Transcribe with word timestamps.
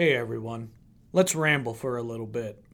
Hey 0.00 0.16
everyone, 0.16 0.70
let's 1.12 1.34
ramble 1.34 1.74
for 1.74 1.98
a 1.98 2.02
little 2.02 2.26
bit. 2.26 2.64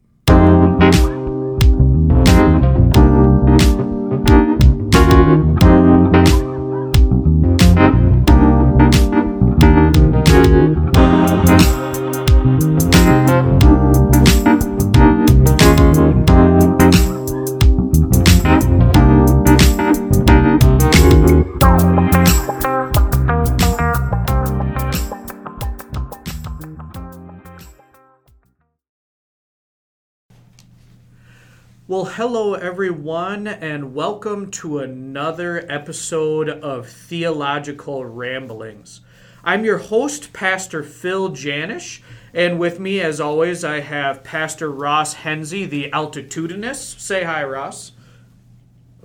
Well, 31.96 32.05
hello 32.05 32.53
everyone, 32.53 33.47
and 33.47 33.95
welcome 33.95 34.51
to 34.51 34.81
another 34.81 35.65
episode 35.67 36.47
of 36.51 36.87
Theological 36.87 38.05
Ramblings. 38.05 39.01
I'm 39.43 39.65
your 39.65 39.79
host, 39.79 40.35
Pastor 40.35 40.83
Phil 40.83 41.31
Janish, 41.31 42.03
and 42.35 42.59
with 42.59 42.79
me, 42.79 43.01
as 43.01 43.19
always, 43.19 43.65
I 43.65 43.81
have 43.81 44.23
Pastor 44.23 44.71
Ross 44.71 45.15
Hensey, 45.15 45.65
the 45.65 45.91
altitudinous. 45.91 47.01
Say 47.01 47.25
hi, 47.25 47.43
Ross. 47.43 47.93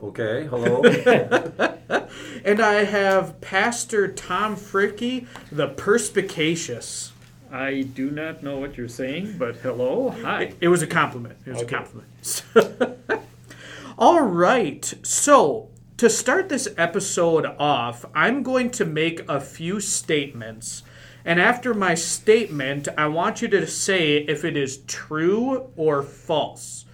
Okay, 0.04 0.48
hello. 0.48 0.84
And 2.44 2.60
I 2.60 2.84
have 2.84 3.40
Pastor 3.40 4.10
Tom 4.10 4.58
Fricky, 4.58 5.28
the 5.50 5.70
perspicacious. 5.70 7.14
I 7.52 7.82
do 7.82 8.10
not 8.12 8.44
know 8.44 8.60
what 8.60 8.78
you're 8.78 8.88
saying, 8.88 9.36
but 9.38 9.58
hello, 9.58 10.10
hi. 10.10 10.54
It 10.62 10.70
was 10.70 10.82
a 10.82 10.88
compliment. 10.88 11.38
It 11.46 11.52
was 11.52 11.64
Okay. 11.64 11.76
a 11.76 11.80
compliment. 11.80 12.44
All 13.98 14.22
right. 14.22 14.94
So, 15.04 15.70
to 15.98 16.10
start 16.10 16.50
this 16.50 16.68
episode 16.78 17.46
off, 17.60 18.06
I'm 18.16 18.42
going 18.42 18.70
to 18.72 18.86
make 18.86 19.28
a 19.30 19.40
few 19.40 19.80
statements. 19.80 20.84
And 21.26 21.40
after 21.40 21.74
my 21.74 21.94
statement, 21.94 22.88
I 22.98 23.06
want 23.08 23.42
you 23.42 23.48
to 23.50 23.68
say 23.68 24.18
if 24.18 24.44
it 24.44 24.58
is 24.58 24.78
true 24.88 25.70
or 25.76 26.02
false. 26.02 26.86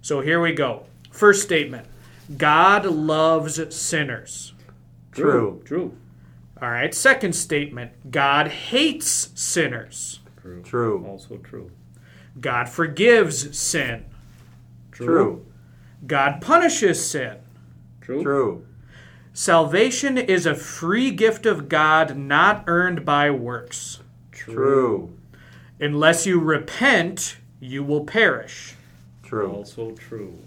So, 0.00 0.20
here 0.20 0.40
we 0.40 0.52
go. 0.52 0.84
First 1.10 1.42
statement 1.42 1.86
God 2.36 2.86
loves 2.86 3.60
sinners. 3.76 4.54
True. 5.12 5.60
True. 5.64 5.96
All 6.64 6.70
right. 6.70 6.94
Second 6.94 7.34
statement 7.34 8.10
God 8.10 8.48
hates 8.48 9.28
sinners. 9.34 10.20
True. 10.40 10.62
True. 10.62 11.06
Also 11.06 11.36
true. 11.36 11.70
God 12.40 12.70
forgives 12.70 13.58
sin. 13.58 14.06
True. 14.90 15.44
God 16.06 16.40
punishes 16.40 17.06
sin. 17.06 17.36
True. 18.00 18.22
True. 18.22 18.66
Salvation 19.34 20.16
is 20.16 20.46
a 20.46 20.54
free 20.54 21.10
gift 21.10 21.44
of 21.44 21.68
God 21.68 22.16
not 22.16 22.64
earned 22.66 23.04
by 23.04 23.30
works. 23.30 24.00
True. 24.32 25.14
Unless 25.78 26.24
you 26.24 26.40
repent, 26.40 27.36
you 27.60 27.84
will 27.84 28.06
perish. 28.06 28.74
True. 29.22 29.52
Also 29.52 29.90
true. 29.90 30.38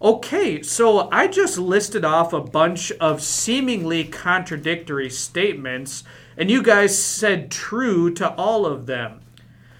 Okay, 0.00 0.62
so 0.62 1.08
I 1.10 1.26
just 1.26 1.56
listed 1.56 2.04
off 2.04 2.34
a 2.34 2.40
bunch 2.40 2.92
of 2.92 3.22
seemingly 3.22 4.04
contradictory 4.04 5.08
statements, 5.08 6.04
and 6.36 6.50
you 6.50 6.62
guys 6.62 7.02
said 7.02 7.50
true 7.50 8.12
to 8.14 8.30
all 8.34 8.66
of 8.66 8.84
them. 8.84 9.20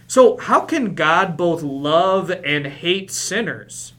So, 0.07 0.39
how 0.39 0.61
can 0.61 0.95
God 0.95 1.37
both 1.37 1.63
love 1.63 2.31
and 2.31 2.67
hate 2.67 3.11
sinners? 3.11 3.93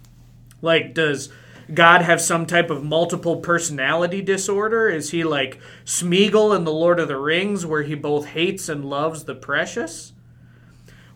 Like, 0.59 0.95
does 0.95 1.29
God 1.71 2.01
have 2.01 2.21
some 2.21 2.47
type 2.47 2.71
of 2.71 2.83
multiple 2.83 3.37
personality 3.37 4.21
disorder? 4.23 4.89
Is 4.89 5.11
he 5.11 5.23
like 5.23 5.59
Smeagol 5.85 6.55
in 6.55 6.63
The 6.63 6.71
Lord 6.71 6.99
of 6.99 7.09
the 7.09 7.17
Rings, 7.17 7.63
where 7.63 7.83
he 7.83 7.93
both 7.93 8.27
hates 8.27 8.69
and 8.69 8.85
loves 8.85 9.25
the 9.25 9.35
precious? 9.35 10.13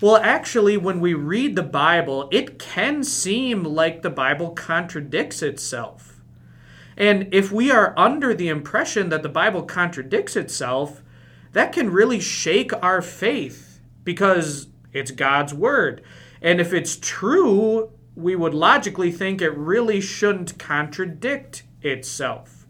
Well, 0.01 0.15
actually, 0.17 0.77
when 0.77 0.99
we 0.99 1.13
read 1.13 1.55
the 1.55 1.61
Bible, 1.61 2.27
it 2.31 2.57
can 2.57 3.03
seem 3.03 3.63
like 3.63 4.01
the 4.01 4.09
Bible 4.09 4.49
contradicts 4.49 5.43
itself. 5.43 6.23
And 6.97 7.31
if 7.31 7.51
we 7.51 7.71
are 7.71 7.93
under 7.95 8.33
the 8.33 8.49
impression 8.49 9.09
that 9.09 9.21
the 9.21 9.29
Bible 9.29 9.61
contradicts 9.61 10.35
itself, 10.35 11.03
that 11.51 11.71
can 11.71 11.91
really 11.91 12.19
shake 12.19 12.71
our 12.83 13.03
faith 13.03 13.79
because 14.03 14.69
it's 14.91 15.11
God's 15.11 15.53
Word. 15.53 16.01
And 16.41 16.59
if 16.59 16.73
it's 16.73 16.95
true, 16.95 17.91
we 18.15 18.35
would 18.35 18.55
logically 18.55 19.11
think 19.11 19.39
it 19.39 19.55
really 19.55 20.01
shouldn't 20.01 20.57
contradict 20.57 21.61
itself. 21.83 22.65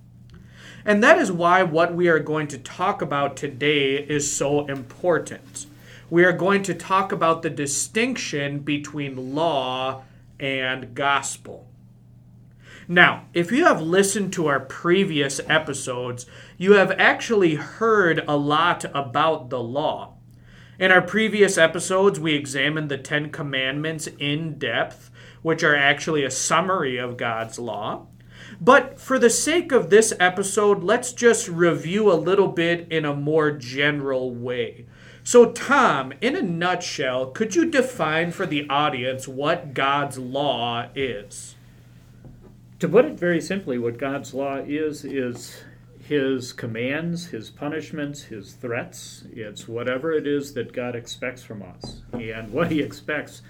And 0.84 1.02
that 1.02 1.18
is 1.18 1.32
why 1.32 1.64
what 1.64 1.96
we 1.96 2.10
are 2.10 2.20
going 2.20 2.50
to 2.50 2.58
talk 2.58 3.02
about 3.02 3.38
today 3.38 3.96
is 3.96 4.30
so 4.30 4.66
important 4.66 5.68
we 6.12 6.26
are 6.26 6.34
going 6.34 6.62
to 6.62 6.74
talk 6.74 7.14
about 7.14 7.42
the 7.42 7.50
distinction 7.50 8.60
between 8.60 9.34
law 9.34 10.04
and 10.42 10.94
gospel. 10.94 11.70
Now, 12.86 13.28
if 13.34 13.50
you 13.50 13.64
have 13.64 13.82
listened 13.82 14.34
to 14.34 14.48
our 14.48 14.60
previous 14.60 15.40
episodes, 15.48 16.26
you 16.58 16.74
have 16.74 16.92
actually 17.00 17.56
heard 17.56 18.26
a 18.28 18.36
lot 18.36 18.84
about 18.94 19.50
the 19.50 19.64
law. 19.64 20.16
In 20.78 20.92
our 20.92 21.02
previous 21.02 21.58
episodes, 21.58 22.20
we 22.20 22.34
examined 22.34 22.90
the 22.90 22.98
Ten 22.98 23.30
Commandments 23.30 24.10
in 24.20 24.60
depth, 24.60 25.12
which 25.42 25.64
are 25.64 25.78
actually 25.78 26.26
a 26.26 26.32
summary 26.32 26.98
of 26.98 27.16
God's 27.16 27.58
law. 27.58 28.08
But 28.60 29.00
for 29.00 29.18
the 29.18 29.30
sake 29.30 29.72
of 29.72 29.90
this 29.90 30.14
episode, 30.20 30.84
let's 30.84 31.14
just 31.14 31.48
review 31.48 32.12
a 32.12 32.20
little 32.20 32.50
bit 32.50 32.92
in 32.92 33.06
a 33.06 33.16
more 33.16 33.52
general 33.52 34.36
way. 34.36 34.88
So, 35.32 35.54
Tom, 35.54 36.12
in 36.20 36.36
a 36.36 36.42
nutshell, 36.42 37.28
could 37.28 37.56
you 37.56 37.72
define 37.72 38.34
for 38.34 38.46
the 38.46 38.68
audience 38.68 39.30
what 39.30 39.74
God's 39.74 40.18
law 40.18 40.90
is? 40.94 41.56
To 42.80 42.90
put 42.90 43.06
it 43.06 43.18
very 43.18 43.40
simply, 43.40 43.78
what 43.78 43.98
God's 43.98 44.34
law 44.34 44.58
is, 44.58 45.06
is 45.06 45.64
his 46.04 46.52
commands, 46.52 47.28
his 47.28 47.50
punishments, 47.50 48.24
his 48.24 48.52
threats. 48.52 49.24
It's 49.32 49.70
whatever 49.70 50.12
it 50.12 50.28
is 50.28 50.54
that 50.56 50.74
God 50.74 50.98
expects 50.98 51.44
from 51.44 51.64
us. 51.64 52.02
And 52.12 52.52
what 52.52 52.70
he 52.70 52.82
expects 52.82 53.42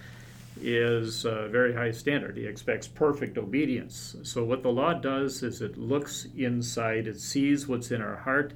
is 0.61 1.25
a 1.25 1.47
very 1.47 1.73
high 1.73 1.93
standard. 1.93 2.37
He 2.37 2.45
expects 2.45 2.87
perfect 2.87 3.39
obedience. 3.39 4.15
So, 4.21 4.43
what 4.43 4.61
the 4.61 4.69
law 4.69 4.93
does 4.93 5.41
is 5.41 5.63
it 5.63 5.79
looks 5.79 6.27
inside, 6.37 7.07
it 7.07 7.19
sees 7.19 7.67
what's 7.67 7.89
in 7.89 8.03
our 8.03 8.17
heart, 8.17 8.53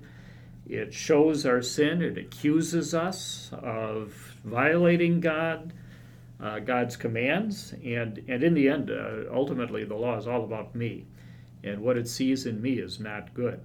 it 0.68 0.94
shows 0.94 1.46
our 1.46 1.62
sin, 1.62 2.02
it 2.02 2.18
accuses 2.18 2.94
us 2.94 3.52
of 3.54 4.36
violating 4.44 5.20
God. 5.20 5.74
Uh, 6.38 6.60
God's 6.60 6.98
commands, 6.98 7.74
and, 7.86 8.22
and 8.28 8.44
in 8.44 8.54
the 8.54 8.68
end, 8.68 8.92
uh, 8.92 9.34
ultimately, 9.34 9.86
the 9.86 9.96
law 9.96 10.18
is 10.18 10.28
all 10.28 10.44
about 10.44 10.76
me, 10.76 11.06
and 11.64 11.82
what 11.82 11.96
it 11.96 12.10
sees 12.10 12.46
in 12.46 12.62
me 12.62 12.74
is 12.74 13.00
not 13.00 13.34
good. 13.34 13.62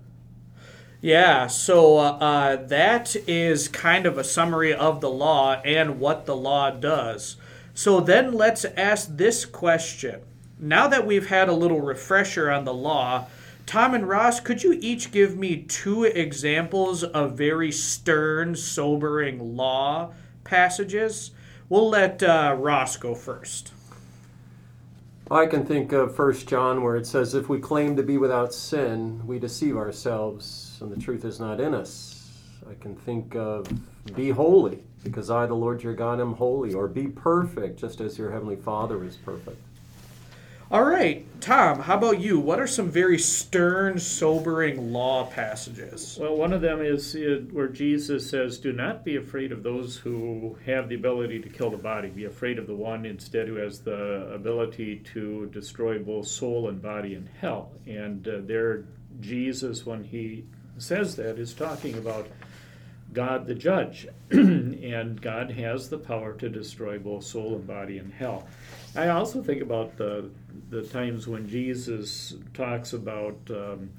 Yeah, 1.01 1.49
so 1.49 1.99
uh, 1.99 2.57
that 2.67 3.17
is 3.27 3.67
kind 3.67 4.07
of 4.07 4.19
a 4.19 4.25
summary 4.25 4.73
of 4.73 5.01
the 5.01 5.11
law 5.11 5.55
and 5.65 5.99
what 5.99 6.27
the 6.27 6.37
law 6.37 6.71
does. 6.71 7.37
So 7.75 8.01
then 8.01 8.35
let's 8.35 8.65
ask 8.65 9.17
this 9.17 9.45
question. 9.45 10.21
Now 10.59 10.87
that 10.89 11.07
we've 11.07 11.29
had 11.29 11.49
a 11.49 11.55
little 11.55 11.81
refresher 11.81 12.51
on 12.51 12.65
the 12.65 12.75
law, 12.75 13.27
Tom 13.71 13.95
and 13.95 14.09
Ross, 14.09 14.41
could 14.41 14.65
you 14.65 14.77
each 14.83 15.13
give 15.13 15.39
me 15.39 15.63
two 15.63 16.03
examples 16.03 17.05
of 17.05 17.39
very 17.39 17.71
stern, 17.71 18.57
sobering 18.57 19.57
law 19.57 20.13
passages? 20.43 21.31
We'll 21.69 21.89
let 21.89 22.21
uh, 22.21 22.57
Ross 22.59 22.97
go 22.97 23.15
first. 23.15 23.73
I 25.31 25.47
can 25.47 25.65
think 25.65 25.93
of 25.93 26.17
First 26.17 26.49
John 26.49 26.83
where 26.83 26.97
it 26.97 27.07
says, 27.07 27.33
If 27.33 27.49
we 27.49 27.61
claim 27.61 27.95
to 27.95 28.03
be 28.03 28.19
without 28.19 28.53
sin, 28.53 29.25
we 29.25 29.39
deceive 29.39 29.77
ourselves, 29.77 30.77
and 30.81 30.91
the 30.91 31.01
truth 31.01 31.25
is 31.25 31.39
not 31.39 31.61
in 31.61 31.73
us. 31.73 32.29
I 32.69 32.75
can 32.75 32.97
think 32.97 33.37
of 33.37 33.69
be 34.17 34.31
holy, 34.31 34.83
because 35.05 35.31
I, 35.31 35.47
the 35.47 35.55
Lord 35.55 35.85
your 35.85 35.95
God, 35.95 36.21
am 36.21 36.33
holy, 36.33 36.75
or 36.75 36.89
be 36.89 37.07
perfect, 37.07 37.79
just 37.79 38.01
as 38.01 38.19
your 38.19 38.33
heavenly 38.33 38.57
Father 38.57 39.05
is 39.05 39.17
perfect. 39.17 39.63
All 40.73 40.85
right, 40.85 41.27
Tom, 41.41 41.81
how 41.81 41.97
about 41.97 42.21
you? 42.21 42.39
What 42.39 42.61
are 42.61 42.67
some 42.69 42.91
very 42.91 43.19
stern, 43.19 43.99
sobering 43.99 44.93
law 44.93 45.27
passages? 45.27 46.17
Well, 46.21 46.37
one 46.37 46.53
of 46.53 46.61
them 46.61 46.81
is 46.81 47.17
where 47.51 47.67
Jesus 47.67 48.31
says, 48.31 48.57
Do 48.61 48.73
not 48.73 49.05
be 49.05 49.17
afraid 49.17 49.51
of 49.51 49.65
those 49.65 49.97
who 49.97 50.57
have 50.67 50.89
the 50.89 50.95
ability 50.95 51.41
to 51.41 51.49
kill 51.49 51.71
the 51.71 51.77
body. 51.77 52.09
Be 52.09 52.27
afraid 52.27 52.57
of 52.57 52.69
the 52.69 52.77
one 52.77 53.05
instead 53.05 53.49
who 53.49 53.57
has 53.57 53.81
the 53.81 54.31
ability 54.33 55.03
to 55.13 55.47
destroy 55.47 55.99
both 55.99 56.29
soul 56.29 56.69
and 56.69 56.81
body 56.81 57.17
in 57.17 57.29
hell. 57.41 57.73
And 57.89 58.29
uh, 58.29 58.37
there, 58.43 58.85
Jesus, 59.19 59.85
when 59.85 60.05
he 60.05 60.45
says 60.79 61.17
that, 61.17 61.41
is 61.41 61.53
talking 61.53 61.99
about 61.99 62.29
God 63.13 63.49
the 63.49 63.57
judge, 63.57 64.07
and 64.31 65.21
God 65.21 65.51
has 65.51 65.89
the 65.89 65.99
power 65.99 66.33
to 66.35 66.49
destroy 66.49 66.97
both 66.97 67.25
soul 67.25 67.57
and 67.57 67.67
body 67.67 67.99
in 67.99 68.13
hell. 68.13 68.47
I 68.97 69.09
also 69.09 69.43
think 69.43 69.63
about 69.63 69.97
the 69.97 70.31
the 70.71 70.83
times 70.83 71.27
when 71.27 71.49
Jesus 71.49 72.35
talks 72.55 72.93
about 72.93 73.39
um, 73.51 73.91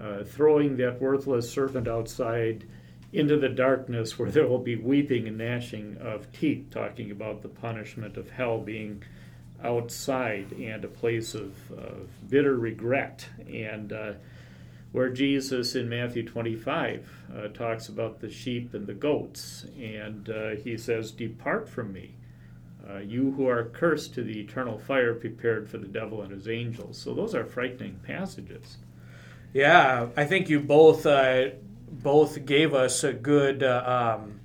uh, 0.00 0.24
throwing 0.24 0.76
that 0.76 1.00
worthless 1.00 1.50
servant 1.50 1.88
outside 1.88 2.64
into 3.12 3.36
the 3.36 3.48
darkness 3.48 4.18
where 4.18 4.30
there 4.30 4.46
will 4.46 4.58
be 4.58 4.76
weeping 4.76 5.28
and 5.28 5.38
gnashing 5.38 5.96
of 5.98 6.30
teeth, 6.32 6.66
talking 6.70 7.10
about 7.10 7.42
the 7.42 7.48
punishment 7.48 8.16
of 8.16 8.30
hell 8.30 8.58
being 8.58 9.02
outside 9.62 10.52
and 10.52 10.84
a 10.84 10.88
place 10.88 11.34
of, 11.34 11.54
of 11.72 12.08
bitter 12.28 12.56
regret. 12.56 13.28
And 13.48 13.92
uh, 13.92 14.12
where 14.90 15.10
Jesus 15.10 15.74
in 15.74 15.88
Matthew 15.88 16.24
25 16.24 17.08
uh, 17.36 17.48
talks 17.48 17.88
about 17.88 18.20
the 18.20 18.30
sheep 18.30 18.74
and 18.74 18.86
the 18.86 18.94
goats, 18.94 19.66
and 19.80 20.28
uh, 20.28 20.50
he 20.50 20.76
says, 20.76 21.10
Depart 21.12 21.68
from 21.68 21.92
me, 21.92 22.14
uh, 22.88 22.98
you 22.98 23.32
who 23.32 23.48
are 23.48 23.64
cursed 23.64 24.14
to 24.14 24.22
the 24.22 24.40
eternal 24.40 24.78
fire 24.78 25.14
prepared 25.14 25.68
for 25.68 25.78
the 25.78 25.86
devil 25.86 26.22
and 26.22 26.30
his 26.30 26.48
angels. 26.48 26.98
So 26.98 27.14
those 27.14 27.34
are 27.34 27.44
frightening 27.44 28.00
passages. 28.02 28.76
Yeah, 29.52 30.08
I 30.16 30.24
think 30.24 30.48
you 30.48 30.60
both 30.60 31.06
uh, 31.06 31.50
both 31.88 32.44
gave 32.44 32.74
us 32.74 33.04
a 33.04 33.12
good 33.12 33.62
uh, 33.62 34.18
um, 34.18 34.40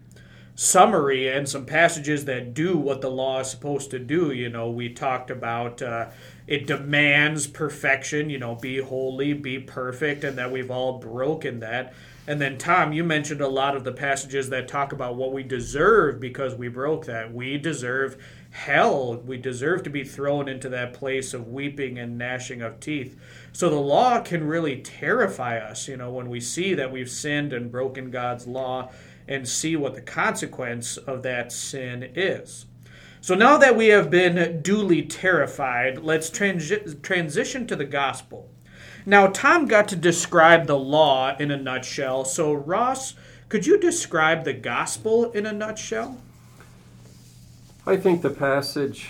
summary 0.56 1.28
and 1.28 1.50
some 1.50 1.66
passages 1.66 2.26
that 2.26 2.54
do 2.54 2.78
what 2.78 3.02
the 3.02 3.10
law 3.10 3.40
is 3.40 3.50
supposed 3.50 3.90
to 3.92 4.00
do. 4.00 4.32
You 4.32 4.50
know, 4.50 4.70
we 4.70 4.90
talked 4.90 5.32
about 5.32 5.82
uh, 5.82 6.08
it 6.48 6.68
demands 6.68 7.48
perfection. 7.48 8.30
You 8.30 8.38
know, 8.38 8.56
be 8.56 8.78
holy, 8.78 9.34
be 9.34 9.60
perfect, 9.60 10.24
and 10.24 10.38
that 10.38 10.52
we've 10.52 10.72
all 10.72 11.00
broken 11.00 11.60
that. 11.62 11.94
And 12.28 12.40
then, 12.40 12.58
Tom, 12.58 12.94
you 12.94 13.04
mentioned 13.04 13.42
a 13.42 13.48
lot 13.48 13.76
of 13.76 13.84
the 13.84 13.92
passages 13.92 14.50
that 14.50 14.68
talk 14.68 14.92
about 14.92 15.16
what 15.16 15.34
we 15.34 15.42
deserve 15.42 16.20
because 16.20 16.54
we 16.54 16.68
broke 16.68 17.06
that. 17.06 17.34
We 17.34 17.58
deserve 17.58 18.24
hell. 18.52 19.16
We 19.16 19.38
deserve 19.38 19.84
to 19.84 19.90
be 19.90 20.04
thrown 20.04 20.48
into 20.48 20.70
that 20.70 20.94
place 20.94 21.34
of 21.34 21.48
weeping 21.48 21.98
and 21.98 22.18
gnashing 22.18 22.62
of 22.62 22.80
teeth. 22.80 23.20
So 23.52 23.70
the 23.70 23.76
law 23.76 24.22
can 24.22 24.48
really 24.48 24.78
terrify 24.82 25.58
us, 25.58 25.88
you 25.88 25.98
know, 25.98 26.12
when 26.12 26.30
we 26.30 26.40
see 26.40 26.74
that 26.76 26.92
we've 26.92 27.10
sinned 27.10 27.52
and 27.54 27.72
broken 27.72 28.12
God's 28.12 28.46
law 28.46 28.92
and 29.28 29.48
see 29.48 29.76
what 29.76 29.96
the 29.96 30.02
consequence 30.02 30.98
of 30.98 31.24
that 31.24 31.52
sin 31.52 32.12
is. 32.16 32.66
So 33.22 33.36
now 33.36 33.58
that 33.58 33.76
we 33.76 33.88
have 33.88 34.10
been 34.10 34.62
duly 34.62 35.02
terrified, 35.04 36.00
let's 36.00 36.30
transi- 36.30 37.02
transition 37.02 37.68
to 37.68 37.76
the 37.76 37.86
gospel. 37.86 38.50
Now, 39.10 39.26
Tom 39.26 39.66
got 39.66 39.88
to 39.88 39.96
describe 39.96 40.68
the 40.68 40.78
law 40.78 41.36
in 41.40 41.50
a 41.50 41.58
nutshell. 41.58 42.26
So, 42.26 42.54
Ross, 42.54 43.16
could 43.50 43.66
you 43.66 43.80
describe 43.80 44.44
the 44.44 44.54
gospel 44.54 45.32
in 45.32 45.48
a 45.48 45.52
nutshell? 45.52 46.20
I 47.88 47.98
think 47.98 48.22
the 48.22 48.30
passage 48.30 49.10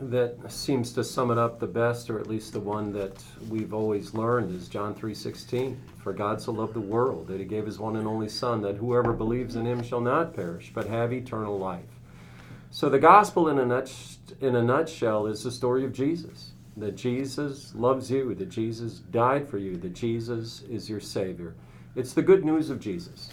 that 0.00 0.38
seems 0.48 0.92
to 0.92 1.02
sum 1.02 1.32
it 1.32 1.38
up 1.38 1.58
the 1.58 1.66
best, 1.66 2.08
or 2.08 2.20
at 2.20 2.28
least 2.28 2.52
the 2.52 2.60
one 2.60 2.92
that 2.92 3.20
we've 3.48 3.74
always 3.74 4.14
learned, 4.14 4.54
is 4.54 4.68
John 4.68 4.94
3:16. 4.94 5.76
For 5.98 6.12
God 6.12 6.40
so 6.40 6.52
loved 6.52 6.74
the 6.74 6.80
world 6.80 7.26
that 7.26 7.40
He 7.40 7.44
gave 7.44 7.66
His 7.66 7.80
one 7.80 7.96
and 7.96 8.06
only 8.06 8.28
Son, 8.28 8.62
that 8.62 8.76
whoever 8.76 9.12
believes 9.12 9.56
in 9.56 9.66
Him 9.66 9.82
shall 9.82 10.00
not 10.00 10.36
perish, 10.36 10.70
but 10.72 10.86
have 10.86 11.12
eternal 11.12 11.58
life. 11.58 11.98
So 12.70 12.88
the 12.88 13.00
gospel, 13.00 13.48
in 13.48 13.58
a, 13.58 13.66
nut, 13.66 13.92
in 14.40 14.54
a 14.54 14.62
nutshell, 14.62 15.26
is 15.26 15.42
the 15.42 15.50
story 15.50 15.84
of 15.84 15.92
Jesus 15.92 16.51
that 16.76 16.96
Jesus 16.96 17.74
loves 17.74 18.10
you, 18.10 18.34
that 18.34 18.48
Jesus 18.48 18.98
died 19.10 19.48
for 19.48 19.58
you, 19.58 19.76
that 19.76 19.94
Jesus 19.94 20.62
is 20.62 20.88
your 20.88 21.00
Savior. 21.00 21.54
It's 21.94 22.14
the 22.14 22.22
good 22.22 22.44
news 22.44 22.70
of 22.70 22.80
Jesus. 22.80 23.30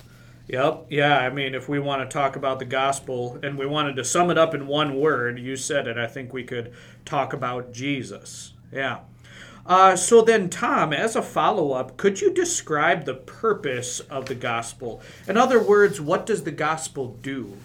Yep. 0.48 0.88
Yeah. 0.90 1.20
I 1.20 1.30
mean, 1.30 1.54
if 1.54 1.70
we 1.70 1.80
want 1.80 2.02
to 2.02 2.14
talk 2.14 2.36
about 2.36 2.60
the 2.60 2.66
gospel 2.66 3.40
and 3.44 3.58
we 3.58 3.68
wanted 3.68 3.96
to 3.98 4.04
sum 4.04 4.32
it 4.32 4.38
up 4.38 4.56
in 4.56 4.68
one 4.68 5.00
word, 5.00 5.40
you 5.40 5.56
said 5.56 5.88
it, 5.88 5.98
I 5.98 6.08
think 6.08 6.34
we 6.34 6.44
could 6.44 6.74
talk 7.06 7.34
about 7.34 7.72
Jesus. 7.72 8.54
Yeah. 8.72 9.00
Uh, 9.66 9.96
so 9.96 10.24
then, 10.24 10.50
Tom, 10.50 10.92
as 10.92 11.16
a 11.16 11.22
follow 11.22 11.74
up, 11.74 11.96
could 11.96 12.20
you 12.20 12.34
describe 12.34 13.06
the 13.06 13.14
purpose 13.14 14.00
of 14.00 14.26
the 14.26 14.34
gospel? 14.34 15.02
In 15.28 15.38
other 15.38 15.62
words, 15.62 16.02
what 16.02 16.26
does 16.26 16.44
the 16.44 16.52
gospel 16.52 17.20
do? 17.22 17.56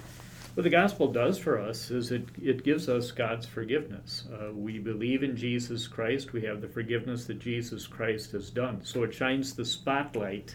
What 0.54 0.62
the 0.62 0.70
gospel 0.70 1.10
does 1.10 1.36
for 1.36 1.58
us 1.58 1.90
is 1.90 2.12
it, 2.12 2.28
it 2.40 2.62
gives 2.62 2.88
us 2.88 3.10
God's 3.10 3.44
forgiveness. 3.44 4.24
Uh, 4.32 4.52
we 4.52 4.78
believe 4.78 5.24
in 5.24 5.36
Jesus 5.36 5.88
Christ, 5.88 6.32
we 6.32 6.42
have 6.42 6.60
the 6.60 6.68
forgiveness 6.68 7.24
that 7.24 7.40
Jesus 7.40 7.88
Christ 7.88 8.30
has 8.32 8.50
done. 8.50 8.84
So 8.84 9.02
it 9.02 9.12
shines 9.12 9.54
the 9.54 9.64
spotlight 9.64 10.54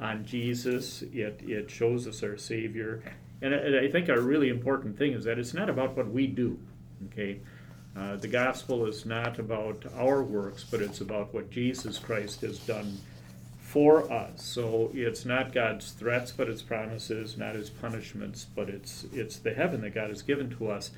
on 0.00 0.24
Jesus, 0.24 1.02
it, 1.02 1.42
it 1.44 1.70
shows 1.70 2.06
us 2.06 2.22
our 2.22 2.38
Savior. 2.38 3.02
And 3.42 3.54
I, 3.54 3.84
I 3.84 3.90
think 3.90 4.08
a 4.08 4.18
really 4.18 4.48
important 4.48 4.96
thing 4.96 5.12
is 5.12 5.24
that 5.24 5.38
it's 5.38 5.52
not 5.52 5.68
about 5.68 5.94
what 5.94 6.10
we 6.10 6.26
do. 6.26 6.58
Okay? 7.06 7.40
Uh, 7.94 8.16
the 8.16 8.28
gospel 8.28 8.86
is 8.86 9.04
not 9.04 9.38
about 9.38 9.84
our 9.96 10.22
works, 10.22 10.64
but 10.64 10.80
it's 10.80 11.02
about 11.02 11.34
what 11.34 11.50
Jesus 11.50 11.98
Christ 11.98 12.40
has 12.40 12.58
done 12.60 12.96
for 13.68 14.10
us. 14.10 14.42
So 14.42 14.90
it's 14.94 15.26
not 15.26 15.52
God's 15.52 15.90
threats, 15.90 16.32
but 16.32 16.48
it's 16.48 16.62
promises, 16.62 17.36
not 17.36 17.54
his 17.54 17.68
punishments, 17.68 18.46
but 18.56 18.70
it's 18.70 19.04
it's 19.12 19.38
the 19.38 19.52
heaven 19.52 19.82
that 19.82 19.94
God 19.94 20.08
has 20.08 20.22
given 20.22 20.48
to 20.56 20.70
us. 20.70 20.90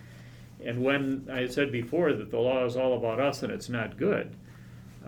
And 0.64 0.84
when 0.84 1.28
I 1.32 1.48
said 1.48 1.72
before 1.72 2.12
that 2.12 2.30
the 2.30 2.38
law 2.38 2.64
is 2.64 2.76
all 2.76 2.96
about 2.96 3.18
us 3.18 3.42
and 3.42 3.52
it's 3.52 3.68
not 3.68 3.96
good, 3.96 4.36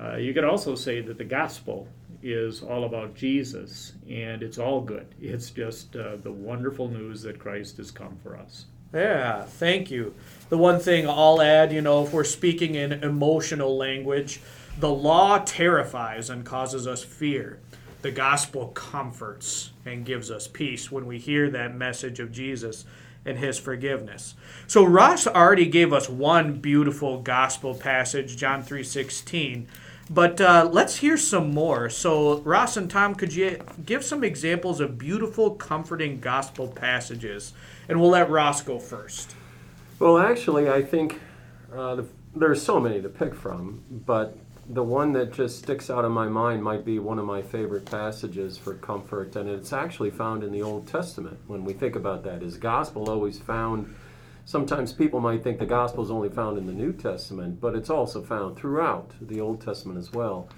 uh, 0.00 0.16
you 0.16 0.34
could 0.34 0.44
also 0.44 0.74
say 0.74 1.02
that 1.02 1.18
the 1.18 1.24
gospel 1.24 1.86
is 2.20 2.62
all 2.62 2.82
about 2.84 3.14
Jesus 3.14 3.92
and 4.10 4.42
it's 4.42 4.58
all 4.58 4.80
good. 4.80 5.06
It's 5.20 5.50
just 5.50 5.94
uh, 5.94 6.16
the 6.16 6.32
wonderful 6.32 6.88
news 6.88 7.22
that 7.22 7.38
Christ 7.38 7.76
has 7.76 7.92
come 7.92 8.16
for 8.24 8.36
us. 8.36 8.64
Yeah, 8.92 9.44
thank 9.44 9.88
you. 9.88 10.14
The 10.48 10.58
one 10.58 10.80
thing 10.80 11.08
I'll 11.08 11.40
add, 11.40 11.72
you 11.72 11.80
know, 11.80 12.04
if 12.04 12.12
we're 12.12 12.24
speaking 12.24 12.74
in 12.74 12.92
emotional 12.92 13.76
language, 13.76 14.40
the 14.78 14.90
law 14.90 15.38
terrifies 15.38 16.30
and 16.30 16.44
causes 16.44 16.86
us 16.86 17.02
fear. 17.02 17.60
The 18.02 18.10
gospel 18.10 18.68
comforts 18.68 19.70
and 19.86 20.04
gives 20.04 20.30
us 20.30 20.48
peace 20.48 20.90
when 20.90 21.06
we 21.06 21.18
hear 21.18 21.48
that 21.50 21.74
message 21.74 22.18
of 22.18 22.32
Jesus 22.32 22.84
and 23.24 23.38
his 23.38 23.58
forgiveness. 23.58 24.34
So 24.66 24.84
Ross 24.84 25.26
already 25.26 25.66
gave 25.66 25.92
us 25.92 26.08
one 26.08 26.60
beautiful 26.60 27.22
gospel 27.22 27.74
passage, 27.74 28.36
John 28.36 28.62
3:16. 28.62 29.66
But 30.10 30.40
uh, 30.40 30.68
let's 30.70 30.96
hear 30.96 31.16
some 31.16 31.54
more. 31.54 31.88
So, 31.88 32.40
Ross 32.40 32.76
and 32.76 32.90
Tom, 32.90 33.14
could 33.14 33.34
you 33.34 33.58
give 33.86 34.04
some 34.04 34.24
examples 34.24 34.80
of 34.80 34.98
beautiful, 34.98 35.52
comforting 35.52 36.20
gospel 36.20 36.66
passages? 36.68 37.54
And 37.88 38.00
we'll 38.00 38.10
let 38.10 38.28
Ross 38.28 38.62
go 38.62 38.78
first. 38.78 39.34
Well, 39.98 40.18
actually, 40.18 40.68
I 40.68 40.82
think 40.82 41.20
uh, 41.72 41.94
the, 41.94 42.06
there's 42.34 42.60
so 42.60 42.80
many 42.80 43.00
to 43.00 43.08
pick 43.08 43.34
from, 43.34 43.82
but 44.04 44.36
the 44.72 44.82
one 44.82 45.12
that 45.12 45.34
just 45.34 45.58
sticks 45.58 45.90
out 45.90 46.06
in 46.06 46.12
my 46.12 46.28
mind 46.28 46.62
might 46.62 46.82
be 46.82 46.98
one 46.98 47.18
of 47.18 47.26
my 47.26 47.42
favorite 47.42 47.84
passages 47.84 48.56
for 48.56 48.72
comfort, 48.72 49.36
and 49.36 49.46
it's 49.46 49.70
actually 49.70 50.10
found 50.10 50.42
in 50.42 50.50
the 50.50 50.62
Old 50.62 50.86
Testament. 50.86 51.38
When 51.46 51.62
we 51.62 51.74
think 51.74 51.94
about 51.94 52.24
that, 52.24 52.42
is 52.42 52.56
gospel 52.56 53.10
always 53.10 53.38
found? 53.38 53.94
Sometimes 54.46 54.94
people 54.94 55.20
might 55.20 55.44
think 55.44 55.58
the 55.58 55.66
gospel 55.66 56.02
is 56.02 56.10
only 56.10 56.30
found 56.30 56.56
in 56.56 56.66
the 56.66 56.72
New 56.72 56.94
Testament, 56.94 57.60
but 57.60 57.76
it's 57.76 57.90
also 57.90 58.22
found 58.22 58.56
throughout 58.56 59.10
the 59.20 59.42
Old 59.42 59.60
Testament 59.60 59.98
as 59.98 60.10
well. 60.10 60.48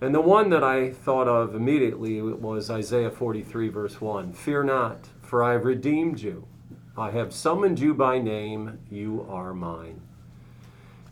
And 0.00 0.14
the 0.14 0.20
one 0.20 0.48
that 0.50 0.62
I 0.62 0.92
thought 0.92 1.26
of 1.26 1.56
immediately 1.56 2.22
was 2.22 2.70
Isaiah 2.70 3.10
43, 3.10 3.68
verse 3.68 4.00
1 4.00 4.32
Fear 4.32 4.62
not, 4.62 5.08
for 5.22 5.42
I 5.42 5.54
have 5.54 5.64
redeemed 5.64 6.20
you. 6.20 6.46
I 6.96 7.10
have 7.10 7.34
summoned 7.34 7.80
you 7.80 7.94
by 7.94 8.20
name, 8.20 8.78
you 8.88 9.26
are 9.28 9.52
mine. 9.52 10.02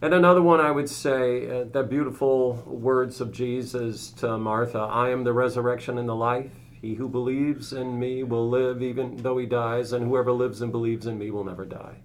And 0.02 0.12
another 0.12 0.42
one 0.42 0.60
I 0.60 0.70
would 0.70 0.90
say, 0.90 1.48
uh, 1.48 1.64
the 1.64 1.82
beautiful 1.82 2.62
words 2.66 3.20
of 3.20 3.32
Jesus 3.32 4.10
to 4.12 4.36
Martha 4.36 4.78
I 4.78 5.10
am 5.10 5.24
the 5.24 5.32
resurrection 5.32 5.98
and 5.98 6.08
the 6.08 6.14
life. 6.14 6.50
He 6.80 6.94
who 6.94 7.08
believes 7.08 7.72
in 7.72 7.98
me 7.98 8.22
will 8.22 8.48
live 8.48 8.82
even 8.82 9.16
though 9.16 9.38
he 9.38 9.46
dies, 9.46 9.92
and 9.92 10.06
whoever 10.06 10.32
lives 10.32 10.60
and 10.60 10.70
believes 10.70 11.06
in 11.06 11.18
me 11.18 11.30
will 11.30 11.44
never 11.44 11.64
die. 11.64 11.96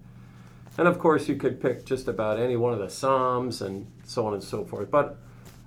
And 0.78 0.88
of 0.88 0.98
course, 0.98 1.28
you 1.28 1.36
could 1.36 1.60
pick 1.60 1.84
just 1.84 2.08
about 2.08 2.38
any 2.38 2.56
one 2.56 2.72
of 2.72 2.78
the 2.78 2.88
Psalms 2.88 3.60
and 3.60 3.86
so 4.04 4.26
on 4.26 4.32
and 4.32 4.42
so 4.42 4.64
forth. 4.64 4.90
But 4.90 5.18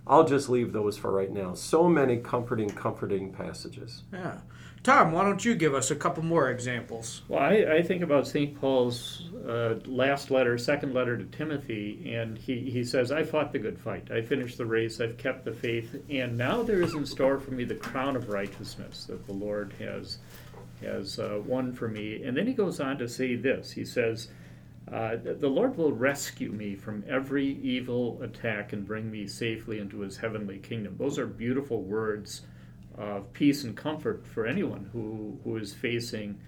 I'll 0.08 0.24
just 0.24 0.50
leave 0.50 0.74
those 0.74 0.98
for 0.98 1.12
right 1.12 1.32
now. 1.32 1.53
So 1.53 1.88
many 1.88 2.18
comforting, 2.18 2.70
comforting 2.70 3.32
passages. 3.32 4.03
Yeah. 4.12 4.38
Tom, 4.84 5.13
why 5.13 5.24
don't 5.24 5.46
you 5.46 5.56
give 5.56 5.74
us 5.74 5.92
a 5.92 5.96
couple 5.96 6.24
more 6.24 6.50
examples? 6.50 7.22
Well, 7.30 7.40
I, 7.40 7.75
I 7.75 7.82
think 7.82 8.04
about 8.04 8.28
St. 8.28 8.60
Paul's 8.60 9.30
uh, 9.48 9.75
last 9.86 10.30
letter, 10.30 10.58
second 10.58 10.94
letter 10.94 11.18
to 11.18 11.24
Timothy, 11.24 12.13
and 12.13 12.38
he, 12.38 12.70
he 12.70 12.84
says, 12.84 13.10
I 13.10 13.24
fought 13.24 13.54
the 13.54 13.60
good 13.60 13.80
fight. 13.80 14.12
I 14.12 14.22
finished 14.22 14.58
the 14.58 14.66
race. 14.66 15.00
I've 15.00 15.16
kept 15.18 15.46
the 15.46 15.54
faith. 15.54 16.04
And 16.10 16.38
now 16.38 16.63
there 16.63 16.82
is 16.82 16.96
in 16.96 17.06
store 17.06 17.40
for 17.40 17.52
me 17.52 17.63
the 17.63 17.75
crown 17.75 18.18
of 18.18 18.28
righteousness 18.28 19.06
that 19.06 19.25
the 19.25 19.32
Lord 19.32 19.72
has, 19.80 20.18
has 20.82 21.18
uh, 21.18 21.40
won 21.46 21.72
for 21.72 21.88
me. 21.88 22.22
And 22.24 22.36
then 22.36 22.46
he 22.46 22.54
goes 22.54 22.82
on 22.82 22.98
to 22.98 23.08
say 23.08 23.36
this 23.36 23.72
He 23.72 23.86
says, 23.86 24.28
uh, 24.92 25.16
the 25.16 25.48
Lord 25.48 25.78
will 25.78 25.94
rescue 25.94 26.52
me 26.52 26.75
from 26.75 27.06
every 27.08 27.58
evil 27.62 28.22
attack 28.22 28.74
and 28.74 28.86
bring 28.86 29.10
me 29.10 29.28
safely 29.28 29.80
into 29.80 30.02
his 30.02 30.18
heavenly 30.18 30.60
kingdom. 30.60 30.98
Those 31.00 31.18
are 31.18 31.25
beautiful 31.25 31.82
words 31.82 32.42
of 32.97 33.31
peace 33.33 33.63
and 33.63 33.75
comfort 33.75 34.25
for 34.27 34.45
anyone 34.45 34.89
who, 34.93 35.39
who 35.43 35.57
is 35.57 35.73
facing 35.73 36.39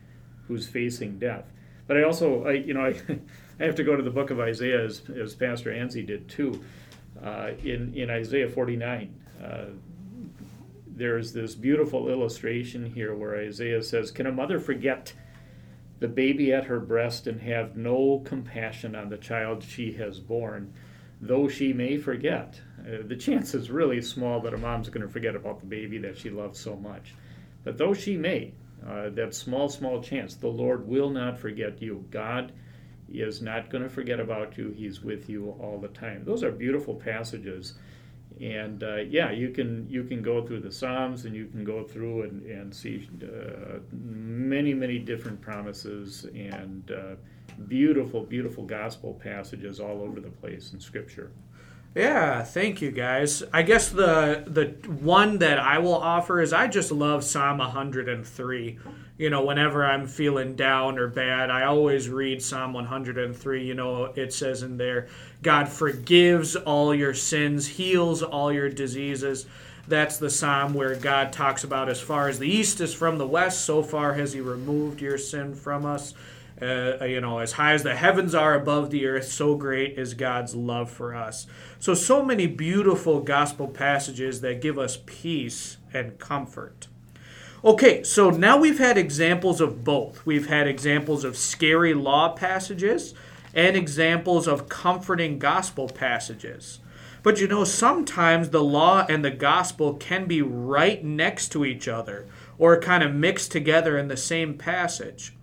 who's 0.48 0.68
facing 0.68 1.18
death. 1.18 1.52
But 1.88 1.98
I 1.98 2.04
also, 2.04 2.46
I, 2.46 2.52
you 2.54 2.74
know, 2.74 2.82
I, 3.10 3.20
I 3.60 3.64
have 3.64 3.76
to 3.76 3.84
go 3.84 3.96
to 3.96 4.04
the 4.04 4.12
book 4.12 4.32
of 4.32 4.40
Isaiah 4.40 4.84
as, 4.84 5.02
as 5.10 5.36
Pastor 5.36 5.74
Hensey 5.74 6.04
did 6.04 6.30
too. 6.30 6.64
Uh, 7.24 7.52
in, 7.64 7.94
in 7.96 8.10
Isaiah 8.10 8.50
49, 8.50 9.16
uh, 9.44 9.66
there's 10.88 11.34
this 11.34 11.56
beautiful 11.56 12.10
illustration 12.10 12.86
here 12.86 13.16
where 13.16 13.36
Isaiah 13.36 13.82
says, 13.82 14.12
Can 14.12 14.28
a 14.28 14.32
mother 14.32 14.60
forget 14.60 15.14
the 16.00 16.08
baby 16.08 16.52
at 16.52 16.66
her 16.66 16.80
breast 16.80 17.26
and 17.26 17.42
have 17.42 17.78
no 17.78 18.22
compassion 18.26 18.96
on 18.96 19.10
the 19.10 19.18
child 19.18 19.64
she 19.64 19.94
has 19.94 20.20
borne, 20.20 20.74
though 21.22 21.48
she 21.48 21.74
may 21.74 21.98
forget? 21.98 22.60
Uh, 22.80 22.98
the 23.08 23.16
chance 23.16 23.54
is 23.54 23.72
really 23.72 24.02
small 24.02 24.40
that 24.42 24.54
a 24.54 24.58
mom's 24.58 24.90
going 24.90 25.06
to 25.06 25.12
forget 25.12 25.36
about 25.36 25.60
the 25.60 25.66
baby 25.66 25.98
that 26.00 26.18
she 26.18 26.30
loves 26.30 26.60
so 26.60 26.76
much. 26.76 27.16
But 27.64 27.78
though 27.78 27.94
she 27.94 28.16
may, 28.16 28.54
uh, 28.88 29.10
that 29.10 29.34
small, 29.34 29.70
small 29.70 30.02
chance, 30.02 30.36
the 30.36 30.48
Lord 30.48 30.88
will 30.88 31.10
not 31.10 31.40
forget 31.40 31.82
you. 31.82 32.06
God 32.12 32.52
is 33.12 33.42
not 33.42 33.70
going 33.70 33.84
to 33.84 33.90
forget 33.90 34.20
about 34.20 34.58
you. 34.58 34.74
He's 34.78 35.02
with 35.02 35.30
you 35.30 35.56
all 35.60 35.80
the 35.80 35.88
time. 35.88 36.24
Those 36.24 36.44
are 36.44 36.52
beautiful 36.52 36.96
passages. 36.96 37.74
And 38.42 38.84
uh, 38.84 38.98
yeah, 38.98 39.32
you 39.32 39.50
can 39.50 39.88
you 39.90 40.04
can 40.04 40.22
go 40.22 40.46
through 40.46 40.62
the 40.62 40.72
Psalms 40.72 41.26
and 41.26 41.36
you 41.36 41.46
can 41.48 41.64
go 41.64 41.84
through 41.84 42.24
and, 42.24 42.46
and 42.46 42.76
see 42.76 43.08
uh, 43.24 43.80
many 43.92 44.74
many 44.74 45.00
different 45.00 45.40
promises 45.42 46.26
and 46.36 46.92
uh, 46.92 47.16
beautiful 47.68 48.24
beautiful 48.24 48.66
gospel 48.66 49.14
passages 49.14 49.80
all 49.80 50.02
over 50.02 50.20
the 50.20 50.30
place 50.30 50.74
in 50.74 50.80
Scripture. 50.80 51.32
Yeah, 51.96 52.44
thank 52.44 52.82
you 52.82 52.92
guys. 52.92 53.42
I 53.54 53.62
guess 53.62 53.88
the 53.88 54.44
the 54.46 54.90
one 54.90 55.38
that 55.38 55.58
I 55.58 55.80
will 55.80 55.96
offer 55.96 56.42
is 56.42 56.52
I 56.52 56.68
just 56.68 56.92
love 56.92 57.24
Psalm 57.24 57.60
103. 57.60 58.80
You 59.18 59.30
know, 59.30 59.46
whenever 59.46 59.86
I'm 59.86 60.08
feeling 60.08 60.58
down 60.58 61.00
or 61.00 61.08
bad, 61.08 61.50
I 61.50 61.64
always 61.64 62.10
read 62.10 62.44
Psalm 62.44 62.74
103. 62.74 63.66
You 63.66 63.74
know, 63.74 64.06
it 64.06 64.34
says 64.34 64.62
in 64.62 64.76
there, 64.76 65.08
God 65.42 65.70
forgives 65.70 66.58
all 66.58 66.94
your 66.94 67.14
sins, 67.14 67.66
heals 67.66 68.22
all 68.22 68.52
your 68.52 68.68
diseases. 68.70 69.46
That's 69.88 70.18
the 70.18 70.30
psalm 70.30 70.74
where 70.74 70.96
God 70.96 71.32
talks 71.32 71.64
about 71.64 71.88
as 71.88 72.02
far 72.02 72.28
as 72.28 72.40
the 72.40 72.50
east 72.50 72.82
is 72.82 72.94
from 72.94 73.18
the 73.18 73.28
west, 73.28 73.64
so 73.64 73.82
far 73.84 74.16
has 74.16 74.34
he 74.34 74.42
removed 74.42 75.00
your 75.00 75.18
sin 75.18 75.56
from 75.56 75.86
us. 75.86 76.14
Uh, 76.62 77.04
you 77.06 77.22
know, 77.22 77.40
as 77.40 77.54
high 77.54 77.74
as 77.74 77.84
the 77.84 77.96
heavens 77.96 78.34
are 78.34 78.54
above 78.54 78.90
the 78.90 79.06
earth, 79.06 79.26
so 79.26 79.56
great 79.56 79.98
is 79.98 80.14
God's 80.14 80.56
love 80.56 80.90
for 80.90 81.14
us. 81.14 81.48
So, 81.80 81.94
so 81.94 82.24
many 82.24 82.48
beautiful 82.48 83.20
gospel 83.20 83.68
passages 83.68 84.42
that 84.42 84.62
give 84.62 84.80
us 84.80 84.98
peace 85.06 85.78
and 85.94 86.18
comfort. 86.18 86.88
Okay, 87.66 88.04
so 88.04 88.30
now 88.30 88.58
we've 88.58 88.78
had 88.78 88.96
examples 88.96 89.60
of 89.60 89.84
both. 89.84 90.24
We've 90.24 90.50
had 90.50 90.68
examples 90.68 91.24
of 91.24 91.36
scary 91.36 91.96
law 91.96 92.30
passages 92.30 93.16
and 93.56 93.76
examples 93.76 94.48
of 94.48 94.70
comforting 94.70 95.40
gospel 95.40 95.90
passages. 95.90 96.78
But 97.24 97.42
you 97.42 97.48
know, 97.48 97.64
sometimes 97.64 98.50
the 98.50 98.64
law 98.64 99.08
and 99.10 99.26
the 99.26 99.32
gospel 99.32 99.96
can 99.96 100.28
be 100.28 100.44
right 100.44 101.04
next 101.04 101.50
to 101.54 101.66
each 101.66 101.88
other 101.88 102.28
or 102.60 102.80
kind 102.80 103.04
of 103.04 103.16
mixed 103.16 103.52
together 103.52 103.98
in 103.98 104.10
the 104.10 104.16
same 104.16 104.60
passage. 104.60 105.34